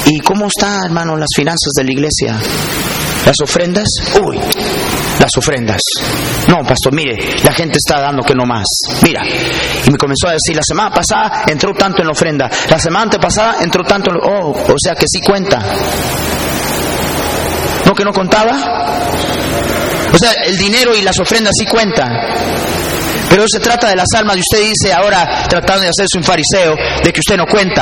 ¿y 0.05 0.19
cómo 0.21 0.47
está 0.47 0.85
hermano 0.85 1.17
las 1.17 1.29
finanzas 1.35 1.71
de 1.75 1.83
la 1.83 1.91
iglesia? 1.91 2.39
¿Las 3.25 3.35
ofrendas? 3.43 3.87
Uy, 4.23 4.39
ofrendas. 5.37 5.81
No, 6.47 6.63
pastor, 6.63 6.93
mire, 6.93 7.17
la 7.43 7.53
gente 7.53 7.77
está 7.77 7.99
dando 7.99 8.23
que 8.23 8.33
no 8.33 8.43
más. 8.45 8.65
Mira. 9.03 9.21
Y 9.25 9.89
me 9.89 9.97
comenzó 9.97 10.27
a 10.27 10.33
decir, 10.33 10.55
la 10.55 10.63
semana 10.63 10.91
pasada 10.91 11.43
entró 11.47 11.73
tanto 11.73 12.01
en 12.01 12.07
la 12.07 12.11
ofrenda, 12.11 12.49
la 12.69 12.79
semana 12.79 13.11
pasada 13.11 13.57
entró 13.61 13.83
tanto 13.83 14.11
en... 14.11 14.17
Oh, 14.17 14.51
o 14.51 14.75
sea 14.77 14.93
que 14.95 15.05
sí 15.07 15.19
cuenta. 15.21 15.61
¿No 17.85 17.93
que 17.93 18.03
no 18.03 18.13
contaba? 18.13 18.51
O 20.13 20.17
sea, 20.17 20.31
el 20.45 20.57
dinero 20.57 20.95
y 20.95 21.01
las 21.01 21.19
ofrendas 21.19 21.53
sí 21.57 21.65
cuentan. 21.65 22.09
Pero 23.29 23.45
se 23.47 23.59
trata 23.59 23.89
de 23.89 23.95
las 23.95 24.07
almas 24.15 24.37
y 24.37 24.39
usted 24.41 24.59
dice 24.59 24.93
ahora, 24.93 25.47
tratando 25.47 25.83
de 25.83 25.89
hacerse 25.89 26.17
un 26.17 26.23
fariseo, 26.23 26.75
de 27.03 27.13
que 27.13 27.19
usted 27.19 27.37
no 27.37 27.45
cuenta. 27.45 27.81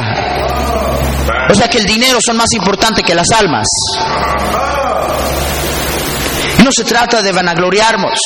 O 1.49 1.55
sea 1.55 1.67
que 1.67 1.79
el 1.79 1.85
dinero 1.85 2.19
son 2.23 2.37
más 2.37 2.51
importantes 2.53 3.03
que 3.03 3.15
las 3.15 3.31
almas 3.31 3.65
no 6.69 6.73
se 6.73 6.83
trata 6.83 7.23
de 7.23 7.31
vanagloriarnos, 7.31 8.19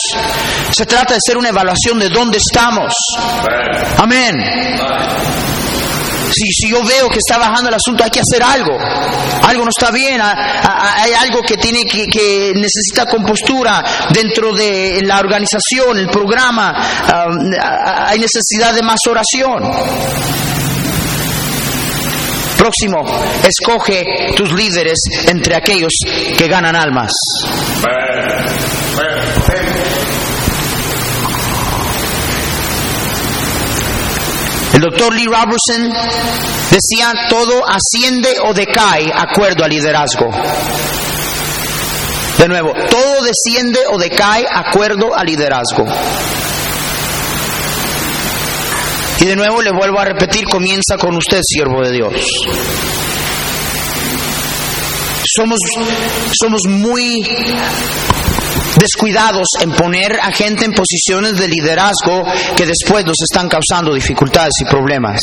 se 0.69 0.85
trata 0.85 1.13
de 1.13 1.19
hacer 1.25 1.37
una 1.37 1.47
evaluación 1.47 1.97
de 1.97 2.09
dónde 2.09 2.39
estamos. 2.39 2.93
Amén. 3.97 4.33
Si, 6.29 6.69
yo 6.69 6.83
veo 6.83 7.07
que 7.07 7.19
está 7.25 7.37
bajando 7.37 7.69
el 7.69 7.75
asunto, 7.75 8.03
hay 8.03 8.09
que 8.09 8.19
hacer 8.19 8.43
algo. 8.43 8.77
Algo 9.43 9.63
no 9.63 9.69
está 9.69 9.91
bien, 9.91 10.19
hay 10.19 11.13
algo 11.13 11.41
que 11.41 11.55
tiene 11.55 11.85
que, 11.85 12.05
que 12.07 12.51
necesita 12.53 13.05
compostura 13.05 13.81
dentro 14.09 14.53
de 14.53 14.99
la 15.05 15.19
organización, 15.19 15.99
el 15.99 16.09
programa. 16.09 16.73
hay 18.09 18.19
necesidad 18.19 18.73
de 18.73 18.81
más 18.81 18.99
oración. 19.07 19.71
Próximo, 22.63 23.03
escoge 23.43 24.05
tus 24.37 24.53
líderes 24.53 24.97
entre 25.27 25.53
aquellos 25.53 25.91
que 26.37 26.47
ganan 26.47 26.77
almas. 26.77 27.11
El 34.73 34.79
doctor 34.79 35.13
Lee 35.13 35.25
Robertson 35.25 35.91
decía, 36.71 37.27
todo 37.27 37.63
asciende 37.67 38.33
o 38.45 38.53
decae 38.53 39.11
acuerdo 39.13 39.65
al 39.65 39.69
liderazgo. 39.69 40.31
De 42.37 42.47
nuevo, 42.47 42.71
todo 42.89 43.23
desciende 43.23 43.81
o 43.91 43.97
decae 43.97 44.45
acuerdo 44.49 45.13
al 45.13 45.25
liderazgo. 45.25 45.85
Y 49.23 49.25
de 49.25 49.37
nuevo 49.37 49.61
le 49.61 49.71
vuelvo 49.71 50.01
a 50.01 50.03
repetir, 50.03 50.43
comienza 50.43 50.97
con 50.99 51.15
usted, 51.15 51.39
siervo 51.41 51.81
de 51.81 51.93
Dios. 51.93 52.13
Somos, 55.37 55.57
somos 56.37 56.59
muy 56.67 57.25
descuidados 58.75 59.47
en 59.61 59.71
poner 59.71 60.19
a 60.21 60.29
gente 60.33 60.65
en 60.65 60.73
posiciones 60.73 61.37
de 61.37 61.47
liderazgo 61.47 62.21
que 62.57 62.65
después 62.65 63.05
nos 63.05 63.15
están 63.21 63.47
causando 63.47 63.93
dificultades 63.93 64.55
y 64.59 64.65
problemas. 64.65 65.21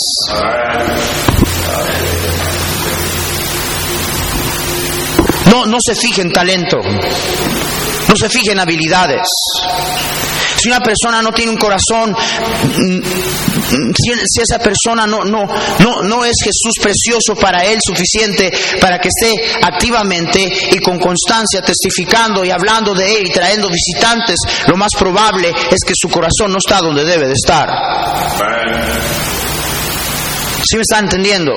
No, 5.51 5.67
no 5.67 5.77
se 5.79 5.95
fije 5.95 6.23
en 6.23 6.33
talento, 6.33 6.79
no 6.79 8.17
se 8.17 8.31
fije 8.31 8.53
en 8.53 8.61
habilidades, 8.61 9.29
Si 10.61 10.69
una 10.69 10.81
persona 10.81 11.23
no 11.23 11.33
tiene 11.33 11.53
un 11.53 11.57
corazón, 11.57 12.11
mm, 12.11 13.01
si, 13.97 14.41
esa 14.43 14.59
persona 14.59 15.07
no, 15.07 15.25
no, 15.25 15.47
no, 15.79 16.03
no 16.03 16.25
es 16.25 16.37
Jesús 16.43 16.75
precioso 16.83 17.35
para 17.41 17.65
él 17.65 17.79
suficiente 17.83 18.51
para 18.81 18.99
que 18.99 19.09
esté 19.09 19.33
activamente 19.63 20.41
y 20.73 20.79
con 20.79 20.99
constancia 20.99 21.63
testificando 21.63 22.45
y 22.45 22.51
hablando 22.51 22.95
de 22.95 23.17
él 23.17 23.27
y 23.27 23.31
trayendo 23.31 23.69
visitantes, 23.69 24.37
lo 24.67 24.77
más 24.77 24.91
probable 24.99 25.49
es 25.49 25.79
que 25.87 25.95
su 25.95 26.09
corazón 26.09 26.53
no 26.53 26.59
está 26.59 26.81
donde 26.81 27.05
debe 27.05 27.27
de 27.27 27.35
estar. 27.35 27.69
¿Sí 30.69 30.77
me 30.77 30.83
está 30.83 30.99
entendiendo? 30.99 31.53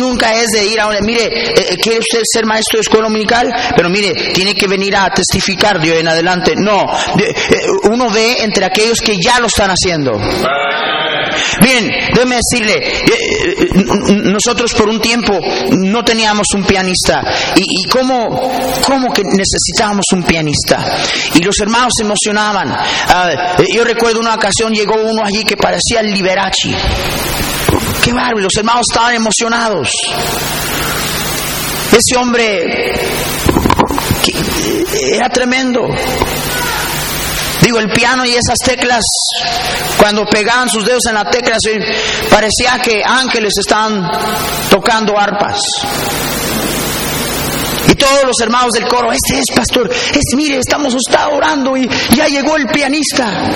Nunca 0.00 0.32
es 0.34 0.46
de 0.48 0.66
ir 0.66 0.80
a 0.80 0.86
una, 0.86 1.00
mire, 1.02 1.24
eh, 1.24 1.52
eh, 1.72 1.76
¿quiere 1.76 1.98
usted 1.98 2.22
ser 2.24 2.46
maestro 2.46 2.78
de 2.78 2.80
escuela 2.80 3.06
dominical? 3.06 3.52
Pero 3.76 3.90
mire, 3.90 4.32
tiene 4.32 4.54
que 4.54 4.66
venir 4.66 4.96
a 4.96 5.10
testificar 5.10 5.78
de 5.78 6.00
en 6.00 6.08
adelante. 6.08 6.54
No, 6.56 6.86
eh, 7.18 7.34
uno 7.90 8.10
ve 8.10 8.38
entre 8.40 8.64
aquellos 8.64 8.98
que 9.00 9.18
ya 9.22 9.38
lo 9.40 9.46
están 9.46 9.70
haciendo. 9.70 10.18
Miren, 11.60 11.90
déjeme 12.14 12.36
decirle, 12.36 12.80
nosotros 14.24 14.72
por 14.74 14.88
un 14.88 15.00
tiempo 15.00 15.38
no 15.78 16.02
teníamos 16.04 16.46
un 16.54 16.64
pianista. 16.64 17.22
¿Y, 17.56 17.62
y 17.62 17.88
cómo, 17.88 18.28
cómo, 18.86 19.12
que 19.12 19.22
necesitábamos 19.24 20.04
un 20.12 20.22
pianista? 20.22 20.84
Y 21.34 21.42
los 21.42 21.58
hermanos 21.60 21.92
se 21.96 22.04
emocionaban. 22.04 22.68
Ah, 22.72 23.56
yo 23.72 23.84
recuerdo 23.84 24.20
una 24.20 24.34
ocasión 24.34 24.72
llegó 24.72 24.94
uno 24.94 25.22
allí 25.24 25.44
que 25.44 25.56
parecía 25.56 26.00
el 26.00 26.12
Liberace. 26.12 26.74
Qué 28.02 28.12
bárbaro, 28.12 28.40
los 28.40 28.56
hermanos 28.56 28.86
estaban 28.90 29.14
emocionados. 29.14 29.90
Ese 31.92 32.16
hombre 32.16 32.64
era 35.12 35.28
tremendo. 35.28 35.80
El 37.78 37.90
piano 37.90 38.24
y 38.24 38.30
esas 38.30 38.58
teclas, 38.64 39.04
cuando 39.98 40.24
pegaban 40.24 40.68
sus 40.68 40.84
dedos 40.84 41.06
en 41.08 41.14
la 41.14 41.24
tecla, 41.24 41.56
parecía 42.30 42.80
que 42.82 43.02
ángeles 43.04 43.54
estaban 43.58 44.06
tocando 44.70 45.18
arpas. 45.18 45.60
Y 47.88 47.94
todos 47.94 48.24
los 48.24 48.36
hermanos 48.40 48.70
del 48.72 48.86
coro, 48.86 49.10
este 49.12 49.38
es 49.38 49.44
pastor, 49.54 49.90
es 49.90 50.36
mire, 50.36 50.58
estamos 50.58 50.94
está 50.94 51.28
orando 51.28 51.76
y 51.76 51.88
ya 52.14 52.28
llegó 52.28 52.56
el 52.56 52.66
pianista. 52.66 53.50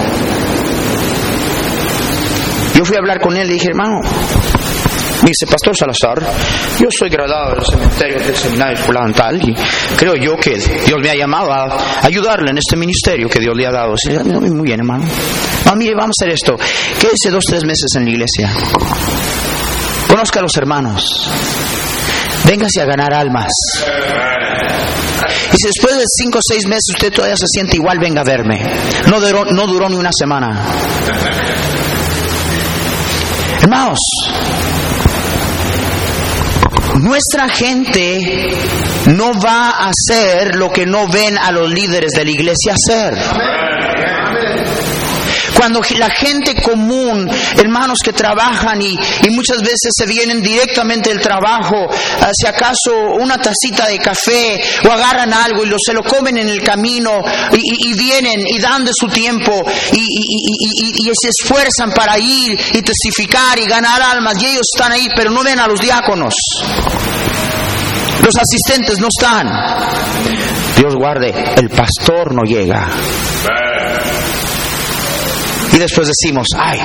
Yo 2.74 2.84
fui 2.84 2.96
a 2.96 2.98
hablar 2.98 3.20
con 3.20 3.36
él 3.36 3.48
y 3.50 3.54
dije, 3.54 3.68
hermano, 3.68 4.00
dice, 5.24 5.46
Pastor 5.46 5.76
Salazar, 5.76 6.22
yo 6.78 6.88
soy 6.90 7.08
graduado 7.08 7.56
del 7.56 7.64
cementerio 7.64 8.18
del 8.20 8.36
seminario 8.36 8.76
fundamental 8.78 9.40
y 9.42 9.54
creo 9.96 10.14
yo 10.16 10.36
que 10.36 10.56
Dios 10.56 10.98
me 11.00 11.10
ha 11.10 11.14
llamado 11.14 11.52
a 11.52 12.00
ayudarle 12.02 12.50
en 12.50 12.58
este 12.58 12.76
ministerio 12.76 13.28
que 13.28 13.40
Dios 13.40 13.54
le 13.56 13.66
ha 13.66 13.70
dado. 13.70 13.94
Muy 14.24 14.66
bien, 14.66 14.80
hermano. 14.80 15.04
No, 15.66 15.76
mire, 15.76 15.94
vamos 15.94 16.14
a 16.20 16.24
hacer 16.24 16.34
esto. 16.34 16.56
Quédese 16.98 17.30
dos, 17.30 17.44
tres 17.48 17.64
meses 17.64 17.90
en 17.96 18.04
la 18.04 18.10
iglesia. 18.10 18.50
Conozca 20.08 20.40
a 20.40 20.42
los 20.42 20.56
hermanos. 20.56 21.30
Véngase 22.46 22.82
a 22.82 22.84
ganar 22.84 23.12
almas. 23.14 23.50
Y 25.52 25.56
si 25.56 25.66
después 25.68 25.96
de 25.96 26.04
cinco 26.06 26.38
o 26.38 26.42
seis 26.46 26.66
meses 26.66 26.84
usted 26.90 27.12
todavía 27.12 27.36
se 27.36 27.46
siente 27.46 27.76
igual, 27.76 27.98
venga 27.98 28.20
a 28.20 28.24
verme. 28.24 28.60
No 29.08 29.20
duró, 29.20 29.44
no 29.46 29.66
duró 29.66 29.88
ni 29.88 29.96
una 29.96 30.10
semana. 30.12 30.62
Hermanos, 33.62 33.98
nuestra 37.00 37.48
gente 37.48 38.52
no 39.06 39.32
va 39.32 39.70
a 39.70 39.90
hacer 39.90 40.54
lo 40.56 40.70
que 40.70 40.86
no 40.86 41.08
ven 41.08 41.36
a 41.38 41.50
los 41.52 41.70
líderes 41.70 42.12
de 42.12 42.24
la 42.24 42.30
iglesia 42.30 42.74
hacer. 42.74 43.73
Cuando 45.56 45.80
la 45.96 46.10
gente 46.10 46.54
común, 46.60 47.30
hermanos 47.56 47.98
que 48.04 48.12
trabajan 48.12 48.80
y, 48.82 48.98
muchas 49.30 49.60
veces 49.62 49.90
se 49.96 50.06
vienen 50.06 50.42
directamente 50.42 51.10
del 51.10 51.20
trabajo, 51.20 51.86
ah, 51.88 52.30
si 52.32 52.46
acaso 52.46 53.14
una 53.18 53.36
tacita 53.38 53.88
de 53.88 53.98
café 53.98 54.62
o 54.88 54.92
agarran 54.92 55.32
algo 55.32 55.64
y 55.64 55.70
se 55.84 55.92
lo 55.92 56.02
comen 56.02 56.38
en 56.38 56.48
el 56.48 56.62
camino 56.62 57.22
y, 57.52 57.94
vienen 57.94 58.44
y 58.46 58.58
dan 58.58 58.84
de 58.84 58.92
su 58.94 59.08
tiempo 59.08 59.52
y, 59.92 61.10
se 61.20 61.28
esfuerzan 61.28 61.92
para 61.92 62.18
ir 62.18 62.58
y 62.72 62.82
testificar 62.82 63.58
y 63.58 63.66
ganar 63.66 64.02
almas 64.02 64.40
y 64.42 64.46
ellos 64.46 64.66
están 64.74 64.92
ahí, 64.92 65.08
pero 65.14 65.30
no 65.30 65.42
ven 65.42 65.58
a 65.58 65.66
los 65.66 65.80
diáconos. 65.80 66.34
Los 68.24 68.34
asistentes 68.36 68.98
no 69.00 69.08
están. 69.08 69.46
Dios 70.76 70.94
guarde, 70.96 71.32
el 71.56 71.68
pastor 71.68 72.34
no 72.34 72.42
llega. 72.44 72.88
Y 75.72 75.78
después 75.78 76.08
decimos, 76.08 76.48
ay, 76.56 76.80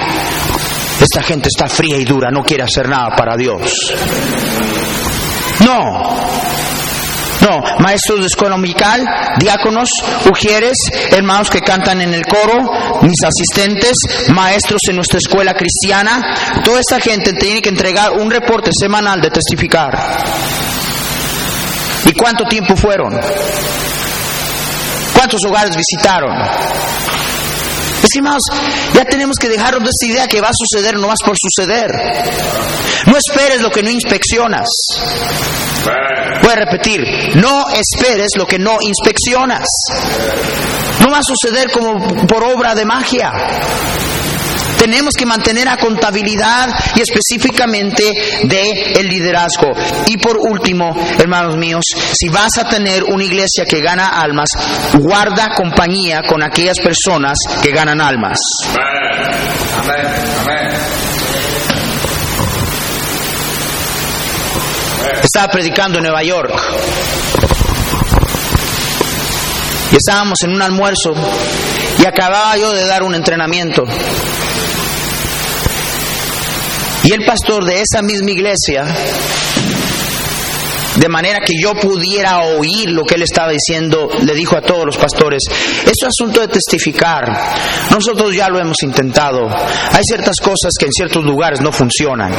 esta 1.00 1.22
gente 1.24 1.48
está 1.48 1.68
fría 1.68 1.98
y 1.98 2.06
dura, 2.06 2.30
no 2.32 2.44
quiere 2.44 2.63
hacer 2.63 2.88
nada 2.88 3.15
para 3.15 3.36
Dios. 3.36 3.94
No, 5.62 6.30
no, 7.42 7.62
maestros 7.80 8.20
de 8.20 8.26
escuela 8.28 8.58
musical, 8.58 9.06
diáconos, 9.38 9.89
ujieres, 10.30 10.76
hermanos 11.12 11.50
que 11.50 11.62
cantan 11.62 12.02
en 12.02 12.13
el 12.13 12.26
coro, 12.26 13.02
mis 13.02 13.18
asistentes, 13.24 13.94
maestros 14.34 14.82
en 14.89 14.98
nuestra 14.98 15.20
escuela 15.20 15.54
cristiana, 15.54 16.22
toda 16.65 16.82
esta 16.82 17.00
gente 17.00 17.34
tiene 17.34 17.62
que 17.62 17.70
entregar 17.70 18.12
un 18.13 18.30
reporte 18.30 18.72
semanal 18.78 19.22
de 19.22 19.30
testificar. 19.30 19.98
¿Y 22.06 22.13
cuánto 22.13 22.44
tiempo 22.46 22.76
fueron? 22.76 23.18
¿Cuántos 25.13 25.39
hogares 25.46 25.76
visitaron? 25.76 26.32
Decimos, 28.12 28.41
ya 28.93 29.06
tenemos 29.06 29.36
que 29.39 29.50
dejarnos 29.50 29.84
de 29.84 29.89
esta 29.89 30.13
idea 30.13 30.28
que 30.28 30.41
va 30.41 30.48
a 30.48 30.54
suceder 30.54 30.95
no 30.95 31.08
más 31.08 31.19
por 31.24 31.36
suceder. 31.38 31.91
No 33.06 33.17
esperes 33.17 33.62
lo 33.62 33.69
que 33.69 33.84
no 33.84 33.89
inspeccionas. 33.89 34.67
Voy 36.41 36.52
a 36.52 36.56
repetir, 36.56 37.02
no 37.36 37.65
esperes 37.69 38.30
lo 38.36 38.45
que 38.45 38.58
no 38.58 38.78
inspeccionas. 38.82 39.65
No 41.02 41.12
va 41.12 41.19
a 41.19 41.24
suceder 41.24 41.72
como 41.72 42.28
por 42.28 42.43
obra 42.43 42.74
de 42.76 42.86
magia. 42.86 43.32
Tenemos 44.80 45.13
que 45.18 45.26
mantener 45.26 45.68
a 45.68 45.76
contabilidad 45.78 46.70
y 46.96 47.02
específicamente 47.02 48.04
de 48.44 48.94
el 48.94 49.10
liderazgo. 49.10 49.74
Y 50.08 50.18
por 50.18 50.38
último, 50.38 50.96
hermanos 51.20 51.58
míos, 51.58 51.84
si 52.13 52.30
vas 52.30 52.58
a 52.58 52.70
tener 52.70 53.04
una 53.04 53.26
iglesia 53.26 53.65
que 53.65 53.82
gana 53.82 54.22
almas, 54.22 54.48
guarda 54.94 55.54
compañía 55.54 56.22
con 56.26 56.42
aquellas 56.42 56.78
personas 56.80 57.38
que 57.62 57.72
ganan 57.72 58.00
almas. 58.00 58.39
Estaba 65.22 65.52
predicando 65.52 65.98
en 65.98 66.06
Nueva 66.06 66.24
York. 66.24 66.54
Y 69.92 69.96
estábamos 69.96 70.38
en 70.44 70.52
un 70.52 70.62
almuerzo 70.62 71.13
y 72.00 72.06
acababa 72.06 72.56
yo 72.58 72.72
de 72.72 72.86
dar 72.86 73.04
un 73.04 73.15
entrenamiento. 73.15 73.84
Y 77.10 77.12
el 77.12 77.26
pastor 77.26 77.65
de 77.65 77.82
esa 77.82 78.04
misma 78.04 78.30
iglesia, 78.30 78.86
de 80.95 81.10
manera 81.10 81.39
que 81.39 81.54
yo 81.60 81.74
pudiera 81.74 82.38
oír 82.43 82.91
lo 82.91 83.04
que 83.04 83.15
él 83.15 83.24
estaba 83.24 83.52
diciendo, 83.52 84.10
le 84.22 84.36
dijo 84.36 84.56
a 84.56 84.62
todos 84.62 84.86
los 84.86 84.95
pastores, 84.95 85.41
es 85.88 85.95
asunto 86.06 86.39
de 86.39 86.50
testificar, 86.50 87.26
nosotros 87.89 88.36
ya 88.36 88.48
lo 88.48 88.60
hemos 88.60 88.84
intentado, 88.84 89.50
hay 89.50 90.04
ciertas 90.04 90.36
cosas 90.39 90.72
que 90.78 90.86
en 90.86 90.91
ciertos 90.91 91.26
lugares 91.26 91.62
no 91.62 91.72
funcionan. 91.72 92.32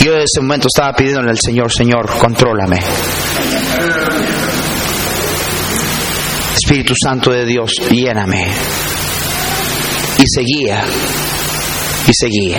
Yo 0.00 0.12
en 0.12 0.20
ese 0.20 0.42
momento 0.42 0.66
estaba 0.68 0.92
pidiéndole 0.92 1.30
al 1.30 1.38
Señor, 1.38 1.72
Señor, 1.72 2.18
contrólame. 2.18 2.80
Espíritu 6.66 6.94
Santo 7.00 7.30
de 7.30 7.44
Dios, 7.44 7.70
lléname. 7.88 8.44
Y 10.18 10.24
seguía, 10.26 10.82
y 12.08 12.12
seguía. 12.12 12.58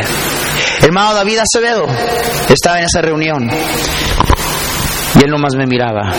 Hermano 0.81 1.13
David 1.13 1.39
Acevedo 1.39 1.85
estaba 2.47 2.79
en 2.79 2.85
esa 2.85 3.01
reunión 3.01 3.49
y 5.13 5.19
él 5.19 5.29
nomás 5.29 5.55
me 5.57 5.67
miraba, 5.67 6.09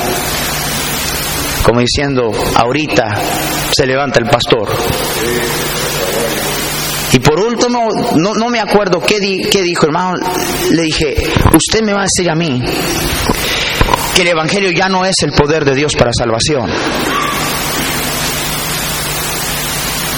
como 1.62 1.80
diciendo, 1.80 2.30
ahorita 2.56 3.22
se 3.74 3.86
levanta 3.86 4.18
el 4.18 4.28
pastor. 4.28 4.68
Y 7.14 7.20
por 7.20 7.40
último, 7.40 7.88
no, 8.16 8.50
me 8.50 8.60
acuerdo 8.60 9.00
qué, 9.00 9.18
qué 9.50 9.62
dijo, 9.62 9.86
hermano, 9.86 10.12
le 10.72 10.82
dije, 10.82 11.16
usted 11.54 11.82
me 11.82 11.94
va 11.94 12.00
a 12.00 12.04
decir 12.04 12.30
a 12.30 12.34
mí 12.34 12.62
que 14.14 14.20
el 14.20 14.28
Evangelio 14.28 14.72
ya 14.72 14.90
no 14.90 15.06
es 15.06 15.14
el 15.22 15.32
poder 15.32 15.64
de 15.64 15.74
Dios 15.74 15.94
para 15.96 16.10
salvación 16.12 16.70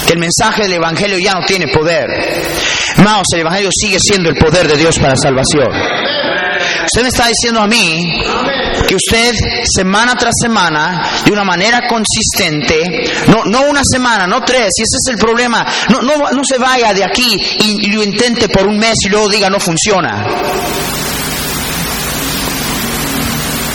el 0.13 0.19
mensaje 0.19 0.63
del 0.63 0.73
Evangelio 0.73 1.17
ya 1.17 1.33
no 1.33 1.45
tiene 1.45 1.67
poder. 1.67 2.05
Hermanos, 2.97 3.27
el 3.33 3.41
Evangelio 3.41 3.69
sigue 3.71 3.97
siendo 3.99 4.29
el 4.29 4.35
poder 4.35 4.67
de 4.67 4.77
Dios 4.77 4.97
para 4.99 5.15
salvación. 5.15 5.69
Usted 6.85 7.01
me 7.01 7.07
está 7.07 7.27
diciendo 7.27 7.61
a 7.61 7.67
mí 7.67 8.21
que 8.87 8.95
usted 8.95 9.33
semana 9.63 10.15
tras 10.15 10.33
semana, 10.41 11.01
de 11.25 11.31
una 11.31 11.43
manera 11.43 11.81
consistente, 11.87 13.03
no, 13.27 13.45
no 13.45 13.69
una 13.69 13.81
semana, 13.83 14.27
no 14.27 14.41
tres, 14.41 14.69
y 14.77 14.81
ese 14.81 14.97
es 15.03 15.11
el 15.11 15.17
problema, 15.17 15.65
no, 15.89 16.01
no, 16.01 16.17
no 16.17 16.41
se 16.43 16.57
vaya 16.57 16.93
de 16.93 17.03
aquí 17.03 17.39
y, 17.59 17.87
y 17.87 17.91
lo 17.91 18.03
intente 18.03 18.49
por 18.49 18.67
un 18.67 18.77
mes 18.77 18.97
y 19.05 19.09
luego 19.09 19.27
diga 19.29 19.49
no 19.49 19.59
funciona. 19.59 20.25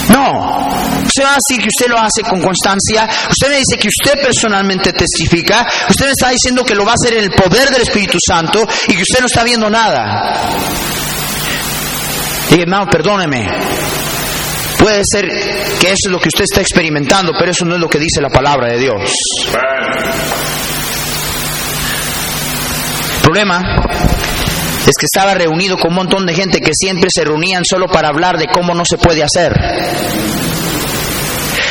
No, 0.08 1.05
usted 1.16 1.24
va 1.24 1.32
a 1.32 1.38
decir 1.48 1.62
que 1.62 1.68
usted 1.68 1.88
lo 1.88 1.98
hace 1.98 2.22
con 2.22 2.42
constancia, 2.42 3.08
usted 3.30 3.48
me 3.48 3.56
dice 3.56 3.76
que 3.78 3.88
usted 3.88 4.20
personalmente 4.20 4.92
testifica, 4.92 5.66
usted 5.88 6.04
me 6.04 6.10
está 6.10 6.30
diciendo 6.30 6.62
que 6.62 6.74
lo 6.74 6.84
va 6.84 6.92
a 6.92 6.94
hacer 6.94 7.16
en 7.16 7.24
el 7.24 7.30
poder 7.30 7.70
del 7.70 7.82
Espíritu 7.82 8.18
Santo 8.24 8.66
y 8.88 8.94
que 8.94 9.02
usted 9.02 9.20
no 9.20 9.26
está 9.26 9.42
viendo 9.42 9.70
nada. 9.70 10.50
Dije, 12.50 12.62
hermano, 12.62 12.86
perdóneme. 12.86 13.48
Puede 14.78 15.02
ser 15.10 15.26
que 15.80 15.86
eso 15.86 16.06
es 16.06 16.10
lo 16.10 16.18
que 16.18 16.28
usted 16.28 16.44
está 16.44 16.60
experimentando, 16.60 17.32
pero 17.38 17.50
eso 17.50 17.64
no 17.64 17.74
es 17.74 17.80
lo 17.80 17.88
que 17.88 17.98
dice 17.98 18.20
la 18.20 18.28
palabra 18.28 18.68
de 18.68 18.78
Dios. 18.78 19.00
El 23.14 23.22
problema 23.22 23.60
es 24.82 24.92
que 25.00 25.06
estaba 25.12 25.34
reunido 25.34 25.76
con 25.78 25.90
un 25.90 25.96
montón 25.96 26.26
de 26.26 26.34
gente 26.34 26.60
que 26.60 26.72
siempre 26.72 27.08
se 27.12 27.24
reunían 27.24 27.64
solo 27.64 27.86
para 27.86 28.08
hablar 28.08 28.36
de 28.36 28.46
cómo 28.46 28.74
no 28.74 28.84
se 28.84 28.98
puede 28.98 29.24
hacer. 29.24 29.52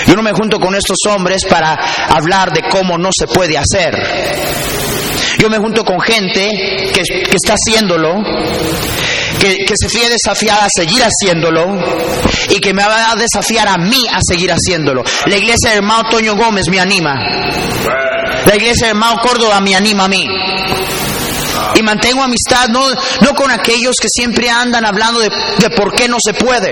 Yo 0.08 0.16
no 0.16 0.22
me 0.22 0.32
junto 0.32 0.60
con 0.60 0.76
estos 0.76 0.98
hombres 1.10 1.42
para 1.50 1.74
hablar 2.10 2.52
de 2.52 2.62
cómo 2.70 2.98
no 2.98 3.10
se 3.18 3.28
puede 3.28 3.58
hacer. 3.58 3.96
Yo 5.40 5.50
me 5.50 5.58
junto 5.58 5.84
con 5.84 6.00
gente 6.00 6.50
que, 6.94 7.02
está 7.34 7.54
haciéndolo, 7.54 8.22
que, 9.40 9.66
se 9.76 9.90
fíe 9.90 10.10
desafiada 10.10 10.66
a 10.66 10.70
seguir 10.74 11.02
haciéndolo 11.04 11.78
y 12.50 12.60
que 12.60 12.74
me 12.74 12.84
va 12.84 13.12
a 13.12 13.16
desafiar 13.16 13.68
a 13.68 13.78
mí 13.78 14.06
a 14.12 14.20
seguir 14.22 14.52
haciéndolo. 14.52 15.04
La 15.26 15.38
iglesia 15.38 15.70
del 15.70 15.80
hermano 15.80 16.10
Toño 16.10 16.36
Gómez 16.36 16.66
me 16.70 16.80
anima. 16.80 17.14
La 18.46 18.56
iglesia 18.56 18.88
del 18.88 18.96
hermano 18.96 19.18
Córdoba 19.22 19.60
me 19.60 19.76
anima 19.76 20.06
a 20.06 20.08
mí. 20.08 20.26
Y 21.76 21.82
mantengo 21.84 22.24
amistad 22.24 22.70
no, 22.70 22.88
no 23.22 23.34
con 23.34 23.52
aquellos 23.52 23.96
que 24.02 24.08
siempre 24.10 24.50
andan 24.50 24.86
hablando 24.86 25.20
de, 25.20 25.30
de 25.30 25.70
por 25.72 25.94
qué 25.94 26.08
no 26.08 26.18
se 26.24 26.34
puede. 26.34 26.72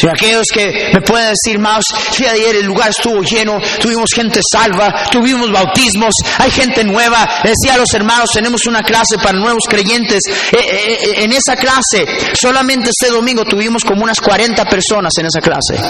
Si 0.00 0.08
aquellos 0.08 0.46
que 0.52 0.90
me 0.92 1.00
pueden 1.00 1.30
decir, 1.30 1.58
más, 1.58 1.84
si 2.10 2.26
ayer 2.26 2.56
el 2.56 2.66
lugar 2.66 2.90
estuvo 2.90 3.22
lleno, 3.22 3.58
tuvimos 3.80 4.08
gente 4.14 4.40
salva, 4.50 5.06
tuvimos 5.10 5.50
bautismos, 5.52 6.12
hay 6.38 6.50
gente 6.50 6.84
nueva. 6.84 7.26
Decía 7.42 7.74
a 7.74 7.78
los 7.78 7.92
hermanos, 7.94 8.30
tenemos 8.32 8.66
una 8.66 8.80
clase 8.80 9.16
para 9.22 9.38
nuevos 9.38 9.62
creyentes. 9.68 10.20
Eh, 10.52 10.58
eh, 10.58 11.14
en 11.24 11.32
esa 11.32 11.56
clase, 11.56 12.04
solamente 12.34 12.90
este 12.90 13.12
domingo 13.12 13.44
tuvimos 13.44 13.82
como 13.84 14.02
unas 14.02 14.20
40 14.20 14.64
personas 14.64 15.12
en 15.18 15.26
esa 15.26 15.40
clase. 15.40 15.80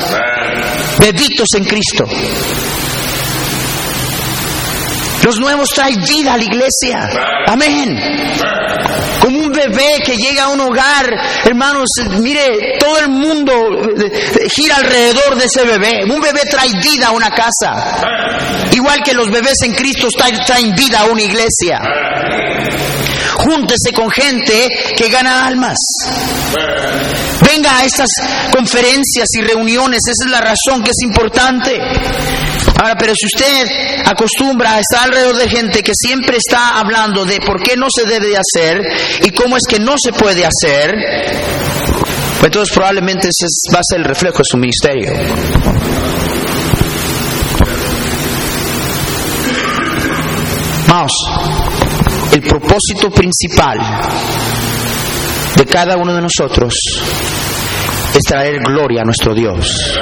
Bebitos 0.99 1.49
en 1.57 1.65
Cristo. 1.65 2.05
Los 5.25 5.41
nuevos 5.41 5.71
traen 5.71 6.03
vida 6.03 6.35
a 6.35 6.37
la 6.37 6.45
iglesia. 6.45 7.09
Amén. 7.47 7.97
Como 9.21 9.39
un 9.39 9.53
bebé 9.53 10.03
que 10.05 10.17
llega 10.17 10.45
a 10.45 10.49
un 10.49 10.61
hogar, 10.61 11.07
hermanos, 11.45 11.89
mire, 12.21 12.79
todo 12.79 12.99
el 12.99 13.09
mundo 13.09 13.53
gira 14.55 14.77
alrededor 14.77 15.37
de 15.37 15.45
ese 15.47 15.65
bebé. 15.65 16.05
Un 16.05 16.21
bebé 16.21 16.43
trae 16.51 16.71
vida 16.83 17.09
a 17.09 17.13
una 17.13 17.31
casa. 17.31 17.73
Igual 18.73 19.03
que 19.03 19.15
los 19.15 19.31
bebés 19.31 19.63
en 19.65 19.75
Cristo 19.75 20.09
traen 20.47 20.75
vida 20.75 21.01
a 21.01 21.05
una 21.05 21.23
iglesia. 21.23 21.81
Júntese 23.37 23.93
con 23.95 24.11
gente 24.11 24.69
que 24.97 25.09
gana 25.09 25.47
almas. 25.47 25.79
Venga 27.47 27.79
a 27.79 27.85
estas 27.85 28.09
conferencias 28.53 29.29
y 29.39 29.43
reuniones, 29.43 30.01
esa 30.07 30.27
es 30.27 30.31
la 30.31 30.41
razón 30.41 30.83
que 30.83 30.91
es 30.91 31.03
importante. 31.03 31.79
Ahora, 32.77 32.97
pero 32.99 33.13
si 33.15 33.27
usted 33.27 34.03
acostumbra 34.05 34.75
a 34.75 34.81
estar 34.81 35.05
alrededor 35.05 35.37
de 35.37 35.49
gente 35.49 35.83
que 35.83 35.93
siempre 35.95 36.37
está 36.37 36.79
hablando 36.79 37.25
de 37.25 37.41
por 37.41 37.63
qué 37.63 37.77
no 37.77 37.87
se 37.95 38.05
debe 38.05 38.35
hacer 38.37 38.83
y 39.23 39.31
cómo 39.31 39.57
es 39.57 39.63
que 39.69 39.79
no 39.79 39.95
se 39.97 40.13
puede 40.13 40.45
hacer, 40.45 40.95
pues 42.41 42.47
entonces 42.47 42.75
probablemente 42.75 43.29
ese 43.29 43.47
va 43.75 43.79
a 43.79 43.83
ser 43.89 44.01
el 44.01 44.05
reflejo 44.05 44.39
de 44.39 44.45
su 44.45 44.57
ministerio. 44.57 45.13
Vamos, 50.89 51.13
el 52.33 52.43
propósito 52.43 53.11
principal 53.11 53.79
de 55.57 55.65
cada 55.67 55.97
uno 55.97 56.15
de 56.15 56.21
nosotros 56.21 56.75
es 58.15 58.23
traer 58.29 58.59
gloria 58.61 59.03
a 59.03 59.05
nuestro 59.05 59.35
Dios. 59.35 59.99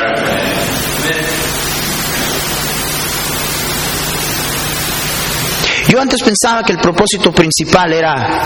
Antes 6.02 6.20
pensaba 6.20 6.64
que 6.64 6.72
el 6.72 6.80
propósito 6.80 7.30
principal 7.30 7.92
era 7.92 8.44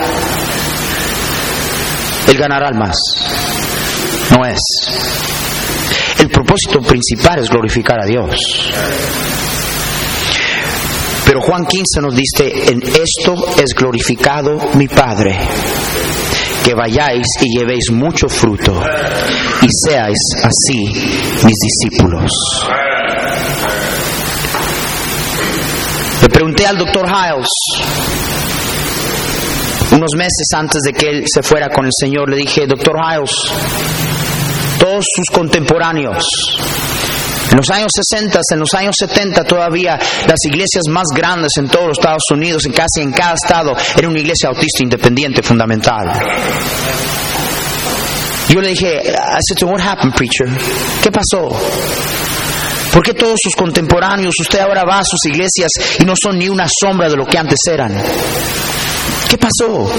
el 2.27 2.37
ganar 2.37 2.63
almas. 2.63 2.95
No 4.29 4.45
es. 4.45 4.59
El 6.19 6.29
propósito 6.29 6.79
principal 6.81 7.39
es 7.39 7.49
glorificar 7.49 7.97
a 7.99 8.05
Dios. 8.05 8.71
Pero 11.25 11.41
Juan 11.41 11.65
15 11.65 12.01
nos 12.01 12.15
dice, 12.15 12.71
en 12.71 12.81
esto 12.83 13.33
es 13.57 13.73
glorificado 13.75 14.57
mi 14.75 14.87
Padre, 14.87 15.35
que 16.63 16.75
vayáis 16.75 17.25
y 17.41 17.57
llevéis 17.57 17.91
mucho 17.91 18.29
fruto 18.29 18.83
y 19.63 19.67
seáis 19.83 20.19
así 20.43 20.85
mis 21.43 21.55
discípulos. 21.59 22.31
Le 26.21 26.26
pregunté 26.37 26.67
al 26.67 26.77
doctor 26.77 27.07
Hiles, 27.07 27.49
unos 29.91 30.11
meses 30.15 30.45
antes 30.55 30.83
de 30.85 30.93
que 30.93 31.09
él 31.09 31.23
se 31.25 31.41
fuera 31.41 31.67
con 31.67 31.83
el 31.83 31.91
Señor, 31.99 32.29
le 32.29 32.37
dije, 32.37 32.67
doctor 32.67 32.95
Hiles, 32.95 33.31
todos 34.77 35.03
sus 35.15 35.35
contemporáneos, 35.35 36.23
en 37.49 37.57
los 37.57 37.67
años 37.71 37.89
60, 37.91 38.39
en 38.53 38.59
los 38.59 38.71
años 38.75 38.95
70 38.99 39.45
todavía 39.45 39.97
las 39.97 40.37
iglesias 40.45 40.83
más 40.89 41.07
grandes 41.11 41.53
en 41.57 41.69
todos 41.69 41.87
los 41.87 41.97
Estados 41.97 42.23
Unidos, 42.31 42.63
en 42.67 42.71
casi 42.73 43.01
en 43.01 43.11
cada 43.11 43.33
estado, 43.33 43.75
era 43.97 44.07
una 44.07 44.19
iglesia 44.19 44.49
autista 44.49 44.83
independiente 44.83 45.41
fundamental. 45.41 46.07
Yo 48.49 48.61
le 48.61 48.69
dije, 48.69 49.01
I 49.09 49.39
said, 49.41 49.67
what 49.67 49.81
happened, 49.81 50.13
preacher? 50.13 50.47
¿Qué 51.01 51.09
pasó? 51.11 51.49
¿Por 52.91 53.03
qué 53.03 53.13
todos 53.13 53.37
sus 53.41 53.55
contemporáneos, 53.55 54.33
usted 54.39 54.59
ahora 54.59 54.83
va 54.83 54.99
a 54.99 55.03
sus 55.03 55.25
iglesias 55.25 55.69
y 55.99 56.05
no 56.05 56.13
son 56.21 56.37
ni 56.37 56.49
una 56.49 56.67
sombra 56.67 57.09
de 57.09 57.15
lo 57.15 57.25
que 57.25 57.37
antes 57.37 57.59
eran? 57.69 57.95
¿Qué 59.29 59.37
pasó? 59.37 59.91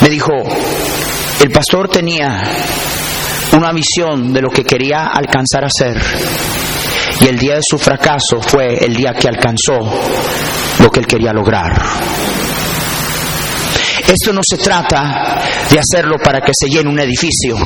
Me 0.00 0.08
dijo, 0.08 0.32
el 1.40 1.50
pastor 1.50 1.88
tenía 1.88 2.42
una 3.56 3.72
visión 3.72 4.32
de 4.32 4.40
lo 4.40 4.50
que 4.50 4.64
quería 4.64 5.06
alcanzar 5.06 5.64
a 5.64 5.68
ser. 5.70 6.00
Y 7.20 7.26
el 7.28 7.38
día 7.38 7.54
de 7.54 7.62
su 7.62 7.78
fracaso 7.78 8.40
fue 8.40 8.84
el 8.84 8.94
día 8.94 9.12
que 9.12 9.28
alcanzó 9.28 9.78
lo 10.80 10.90
que 10.90 11.00
él 11.00 11.06
quería 11.06 11.32
lograr. 11.32 11.72
Esto 14.06 14.32
no 14.32 14.40
se 14.48 14.58
trata 14.58 15.40
de 15.70 15.78
hacerlo 15.78 16.16
para 16.22 16.40
que 16.40 16.52
se 16.52 16.68
llene 16.68 16.90
un 16.90 17.00
edificio. 17.00 17.56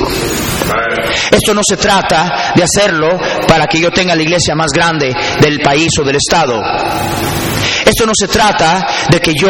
Esto 1.31 1.55
no 1.55 1.63
se 1.69 1.77
trata 1.77 2.53
de 2.55 2.63
hacerlo 2.63 3.19
para 3.47 3.67
que 3.67 3.81
yo 3.81 3.91
tenga 3.91 4.15
la 4.15 4.23
iglesia 4.23 4.55
más 4.55 4.71
grande 4.73 5.15
del 5.41 5.61
país 5.61 5.91
o 6.01 6.05
del 6.05 6.17
estado. 6.17 6.61
Esto 7.85 8.05
no 8.05 8.13
se 8.15 8.29
trata 8.29 8.87
de 9.11 9.19
que 9.19 9.33
yo 9.35 9.49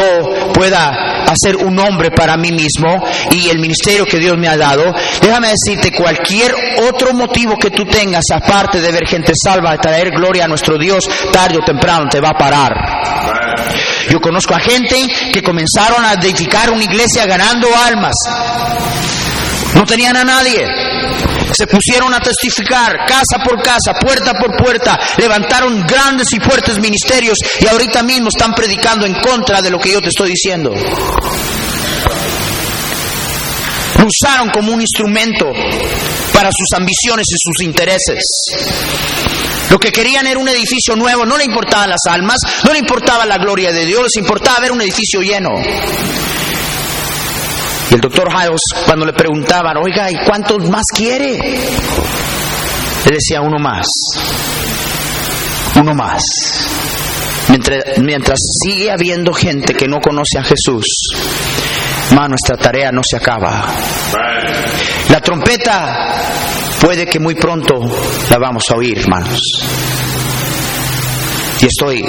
pueda 0.53 1.23
hacer 1.25 1.57
un 1.57 1.75
nombre 1.75 2.09
para 2.11 2.37
mí 2.37 2.51
mismo 2.51 3.03
y 3.31 3.49
el 3.49 3.59
ministerio 3.59 4.05
que 4.05 4.17
Dios 4.17 4.37
me 4.37 4.47
ha 4.47 4.57
dado. 4.57 4.93
Déjame 5.21 5.49
decirte, 5.49 5.91
cualquier 5.91 6.53
otro 6.89 7.13
motivo 7.13 7.55
que 7.57 7.69
tú 7.69 7.85
tengas, 7.85 8.23
aparte 8.33 8.81
de 8.81 8.91
ver 8.91 9.05
gente 9.05 9.33
salva, 9.35 9.71
de 9.71 9.79
traer 9.79 10.09
gloria 10.11 10.45
a 10.45 10.47
nuestro 10.47 10.77
Dios, 10.77 11.03
tarde 11.31 11.57
o 11.57 11.65
temprano 11.65 12.07
te 12.09 12.19
va 12.19 12.29
a 12.29 12.37
parar. 12.37 13.28
Yo 14.09 14.19
conozco 14.19 14.55
a 14.55 14.59
gente 14.59 14.95
que 15.31 15.43
comenzaron 15.43 16.03
a 16.03 16.13
edificar 16.13 16.71
una 16.71 16.83
iglesia 16.83 17.25
ganando 17.25 17.67
almas. 17.75 18.15
No 19.75 19.85
tenían 19.85 20.17
a 20.17 20.23
nadie. 20.23 20.65
Se 21.53 21.67
pusieron 21.67 22.13
a 22.13 22.19
testificar 22.19 23.05
casa 23.07 23.43
por 23.43 23.61
casa, 23.61 23.93
puerta 23.99 24.33
por 24.33 24.55
puerta, 24.55 24.99
levantaron 25.17 25.85
grandes 25.85 26.27
y 26.33 26.39
fuertes 26.39 26.79
ministerios 26.79 27.37
y 27.59 27.67
ahorita 27.67 28.03
mismo 28.03 28.29
están 28.29 28.53
predicando 28.53 29.05
en 29.05 29.13
contra 29.15 29.61
de 29.61 29.69
lo 29.69 29.79
que 29.79 29.91
yo 29.91 30.01
te 30.01 30.09
estoy 30.09 30.29
diciendo. 30.29 30.71
Lo 33.97 34.05
usaron 34.05 34.49
como 34.49 34.73
un 34.73 34.81
instrumento 34.81 35.45
para 36.33 36.49
sus 36.51 36.77
ambiciones 36.77 37.25
y 37.27 37.35
sus 37.37 37.65
intereses. 37.65 38.23
Lo 39.69 39.77
que 39.77 39.91
querían 39.91 40.25
era 40.25 40.39
un 40.39 40.47
edificio 40.47 40.95
nuevo, 40.95 41.25
no 41.25 41.37
le 41.37 41.45
importaban 41.45 41.89
las 41.89 42.01
almas, 42.09 42.37
no 42.63 42.73
le 42.73 42.79
importaba 42.79 43.25
la 43.25 43.37
gloria 43.37 43.71
de 43.71 43.85
Dios, 43.85 44.01
les 44.03 44.15
importaba 44.17 44.59
ver 44.59 44.71
un 44.71 44.81
edificio 44.81 45.21
lleno. 45.21 45.51
Y 47.89 47.93
el 47.93 48.01
doctor 48.01 48.29
Hiles, 48.29 48.61
cuando 48.85 49.05
le 49.05 49.13
preguntaban, 49.13 49.77
oiga, 49.77 50.11
¿y 50.11 50.15
cuántos 50.25 50.69
más 50.69 50.83
quiere? 50.95 51.37
Le 53.05 53.11
decía 53.11 53.41
uno 53.41 53.57
más, 53.59 53.85
uno 55.75 55.93
más. 55.93 56.23
Mientras, 57.47 57.83
mientras 57.97 58.37
sigue 58.63 58.91
habiendo 58.91 59.33
gente 59.33 59.73
que 59.73 59.87
no 59.87 59.99
conoce 59.99 60.37
a 60.37 60.43
Jesús, 60.43 60.85
más 62.13 62.29
nuestra 62.29 62.57
tarea 62.57 62.91
no 62.91 63.01
se 63.03 63.17
acaba. 63.17 63.65
La 65.09 65.19
trompeta 65.21 66.23
puede 66.81 67.05
que 67.05 67.19
muy 67.19 67.35
pronto 67.35 67.79
la 68.29 68.37
vamos 68.37 68.63
a 68.69 68.75
oír, 68.75 68.97
hermanos. 68.99 69.39
Y 71.61 71.65
estoy 71.65 72.03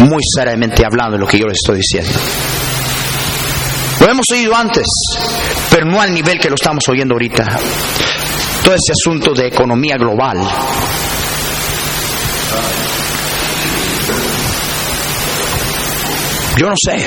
muy 0.00 0.22
seriamente 0.34 0.84
hablando 0.84 1.12
de 1.12 1.18
lo 1.18 1.26
que 1.26 1.38
yo 1.38 1.46
les 1.46 1.58
estoy 1.62 1.78
diciendo. 1.78 2.18
Lo 4.00 4.10
hemos 4.10 4.26
oído 4.32 4.54
antes, 4.54 4.86
pero 5.70 5.86
no 5.86 6.00
al 6.00 6.14
nivel 6.14 6.38
que 6.38 6.48
lo 6.48 6.54
estamos 6.54 6.84
oyendo 6.88 7.14
ahorita. 7.14 7.44
Todo 8.62 8.74
ese 8.74 8.92
asunto 8.92 9.34
de 9.34 9.48
economía 9.48 9.96
global. 9.96 10.38
Yo 16.56 16.66
no 16.66 16.74
sé, 16.76 17.06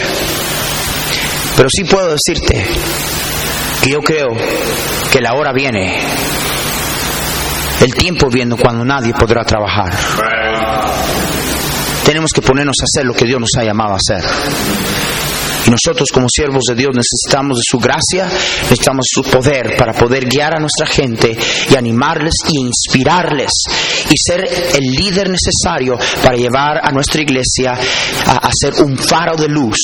pero 1.55 1.69
sí 1.69 1.83
puedo 1.83 2.13
decirte 2.13 2.65
que 3.81 3.89
yo 3.91 3.99
creo 3.99 4.29
que 5.11 5.19
la 5.19 5.33
hora 5.33 5.51
viene, 5.53 5.99
el 7.81 7.93
tiempo 7.93 8.29
viene 8.29 8.55
cuando 8.55 8.85
nadie 8.85 9.13
podrá 9.13 9.43
trabajar. 9.43 9.91
Tenemos 12.05 12.31
que 12.33 12.41
ponernos 12.41 12.75
a 12.81 12.85
hacer 12.85 13.05
lo 13.05 13.13
que 13.13 13.25
Dios 13.25 13.39
nos 13.39 13.49
ha 13.57 13.63
llamado 13.63 13.93
a 13.93 13.97
hacer. 13.97 14.23
Y 15.65 15.69
nosotros 15.69 16.09
como 16.11 16.27
siervos 16.29 16.63
de 16.69 16.75
Dios 16.75 16.91
necesitamos 16.95 17.57
de 17.57 17.63
su 17.65 17.77
gracia, 17.77 18.25
necesitamos 18.63 19.05
su 19.09 19.21
poder 19.23 19.75
para 19.77 19.93
poder 19.93 20.25
guiar 20.27 20.55
a 20.55 20.59
nuestra 20.59 20.85
gente 20.87 21.37
y 21.69 21.75
animarles 21.75 22.33
y 22.51 22.61
inspirarles 22.61 23.51
y 24.09 24.17
ser 24.17 24.43
el 24.75 24.91
líder 24.91 25.29
necesario 25.29 25.97
para 26.23 26.35
llevar 26.35 26.79
a 26.83 26.91
nuestra 26.91 27.21
iglesia 27.21 27.73
a, 28.27 28.47
a 28.47 28.49
ser 28.51 28.73
un 28.83 28.97
faro 28.97 29.35
de 29.35 29.47
luz 29.47 29.77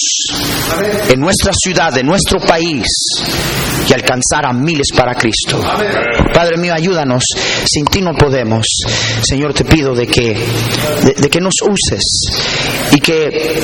en 1.10 1.20
nuestra 1.20 1.52
ciudad, 1.54 1.96
en 1.98 2.06
nuestro 2.06 2.40
país 2.40 2.88
y 3.90 3.94
alcanzar 3.94 4.46
a 4.46 4.54
miles 4.54 4.88
para 4.96 5.14
Cristo. 5.14 5.62
Padre 6.34 6.58
mío, 6.58 6.74
ayúdanos. 6.74 7.24
Sin 7.66 7.86
ti 7.86 8.02
no 8.02 8.14
podemos. 8.14 8.66
Señor, 9.22 9.54
te 9.54 9.64
pido 9.64 9.94
de 9.94 10.08
que, 10.08 10.34
de, 11.04 11.14
de 11.14 11.30
que 11.30 11.40
nos 11.40 11.56
uses 11.62 12.04
y 12.92 13.00
que 13.00 13.62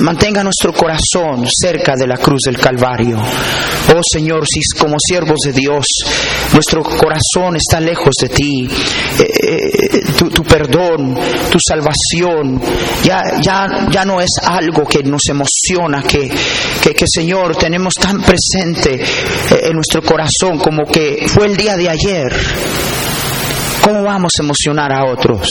mantenga 0.00 0.42
nuestro 0.42 0.72
corazón 0.72 1.46
cerca 1.48 1.94
de 1.96 2.06
la 2.06 2.16
cruz 2.16 2.40
del 2.46 2.58
Calvario. 2.58 3.18
Oh 3.18 4.00
Señor, 4.12 4.44
si 4.46 4.60
como 4.78 4.96
siervos 4.98 5.38
de 5.44 5.52
Dios 5.52 5.84
nuestro 6.52 6.82
corazón 6.82 7.56
está 7.56 7.80
lejos 7.80 8.14
de 8.20 8.28
ti, 8.28 8.68
eh, 9.18 9.22
eh, 9.22 10.02
tu, 10.18 10.30
tu 10.30 10.42
perdón, 10.42 11.16
tu 11.50 11.58
salvación, 11.66 12.60
ya, 13.04 13.40
ya, 13.40 13.88
ya 13.90 14.04
no 14.04 14.20
es 14.20 14.30
algo 14.42 14.84
que 14.84 15.02
nos 15.02 15.22
emociona, 15.28 16.02
que, 16.02 16.30
que, 16.82 16.94
que, 16.94 17.04
Señor 17.06 17.56
tenemos 17.56 17.94
tan 17.94 18.22
presente 18.22 18.94
eh, 18.94 19.60
en 19.64 19.74
nuestro 19.74 20.02
corazón 20.02 20.58
como 20.58 20.84
que 20.84 21.26
fue 21.28 21.46
el 21.46 21.56
día 21.56 21.76
de 21.76 21.88
ayer. 21.88 22.32
¿Cómo 23.82 24.02
vamos 24.02 24.32
a 24.38 24.42
emocionar 24.42 24.92
a 24.92 25.10
otros? 25.10 25.48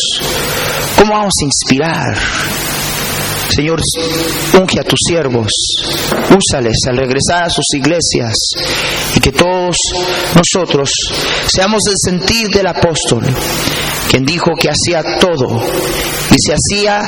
¿Cómo 0.97 1.13
vamos 1.13 1.33
a 1.41 1.45
inspirar? 1.45 2.17
Señor, 3.49 3.81
unge 4.59 4.79
a 4.79 4.83
tus 4.83 4.99
siervos, 5.07 5.51
úsales 6.37 6.77
al 6.87 6.97
regresar 6.97 7.45
a 7.45 7.49
sus 7.49 7.65
iglesias 7.75 8.35
y 9.15 9.19
que 9.19 9.31
todos 9.31 9.75
nosotros 10.35 10.89
seamos 11.47 11.81
del 11.83 11.95
sentir 11.97 12.49
del 12.49 12.67
apóstol, 12.67 13.23
quien 14.09 14.25
dijo 14.25 14.51
que 14.59 14.69
hacía 14.69 15.19
todo 15.19 15.61
y 16.31 16.35
se 16.37 16.53
hacía 16.53 17.01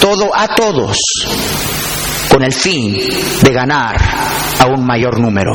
todo 0.00 0.30
a 0.34 0.48
todos 0.48 0.96
con 2.28 2.42
el 2.42 2.52
fin 2.52 2.96
de 3.42 3.52
ganar 3.52 3.96
a 4.58 4.66
un 4.66 4.84
mayor 4.84 5.20
número. 5.20 5.52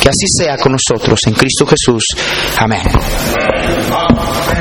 Que 0.00 0.10
así 0.10 0.26
sea 0.38 0.58
con 0.58 0.72
nosotros 0.72 1.18
en 1.26 1.34
Cristo 1.34 1.66
Jesús. 1.66 2.04
Amén. 2.58 2.82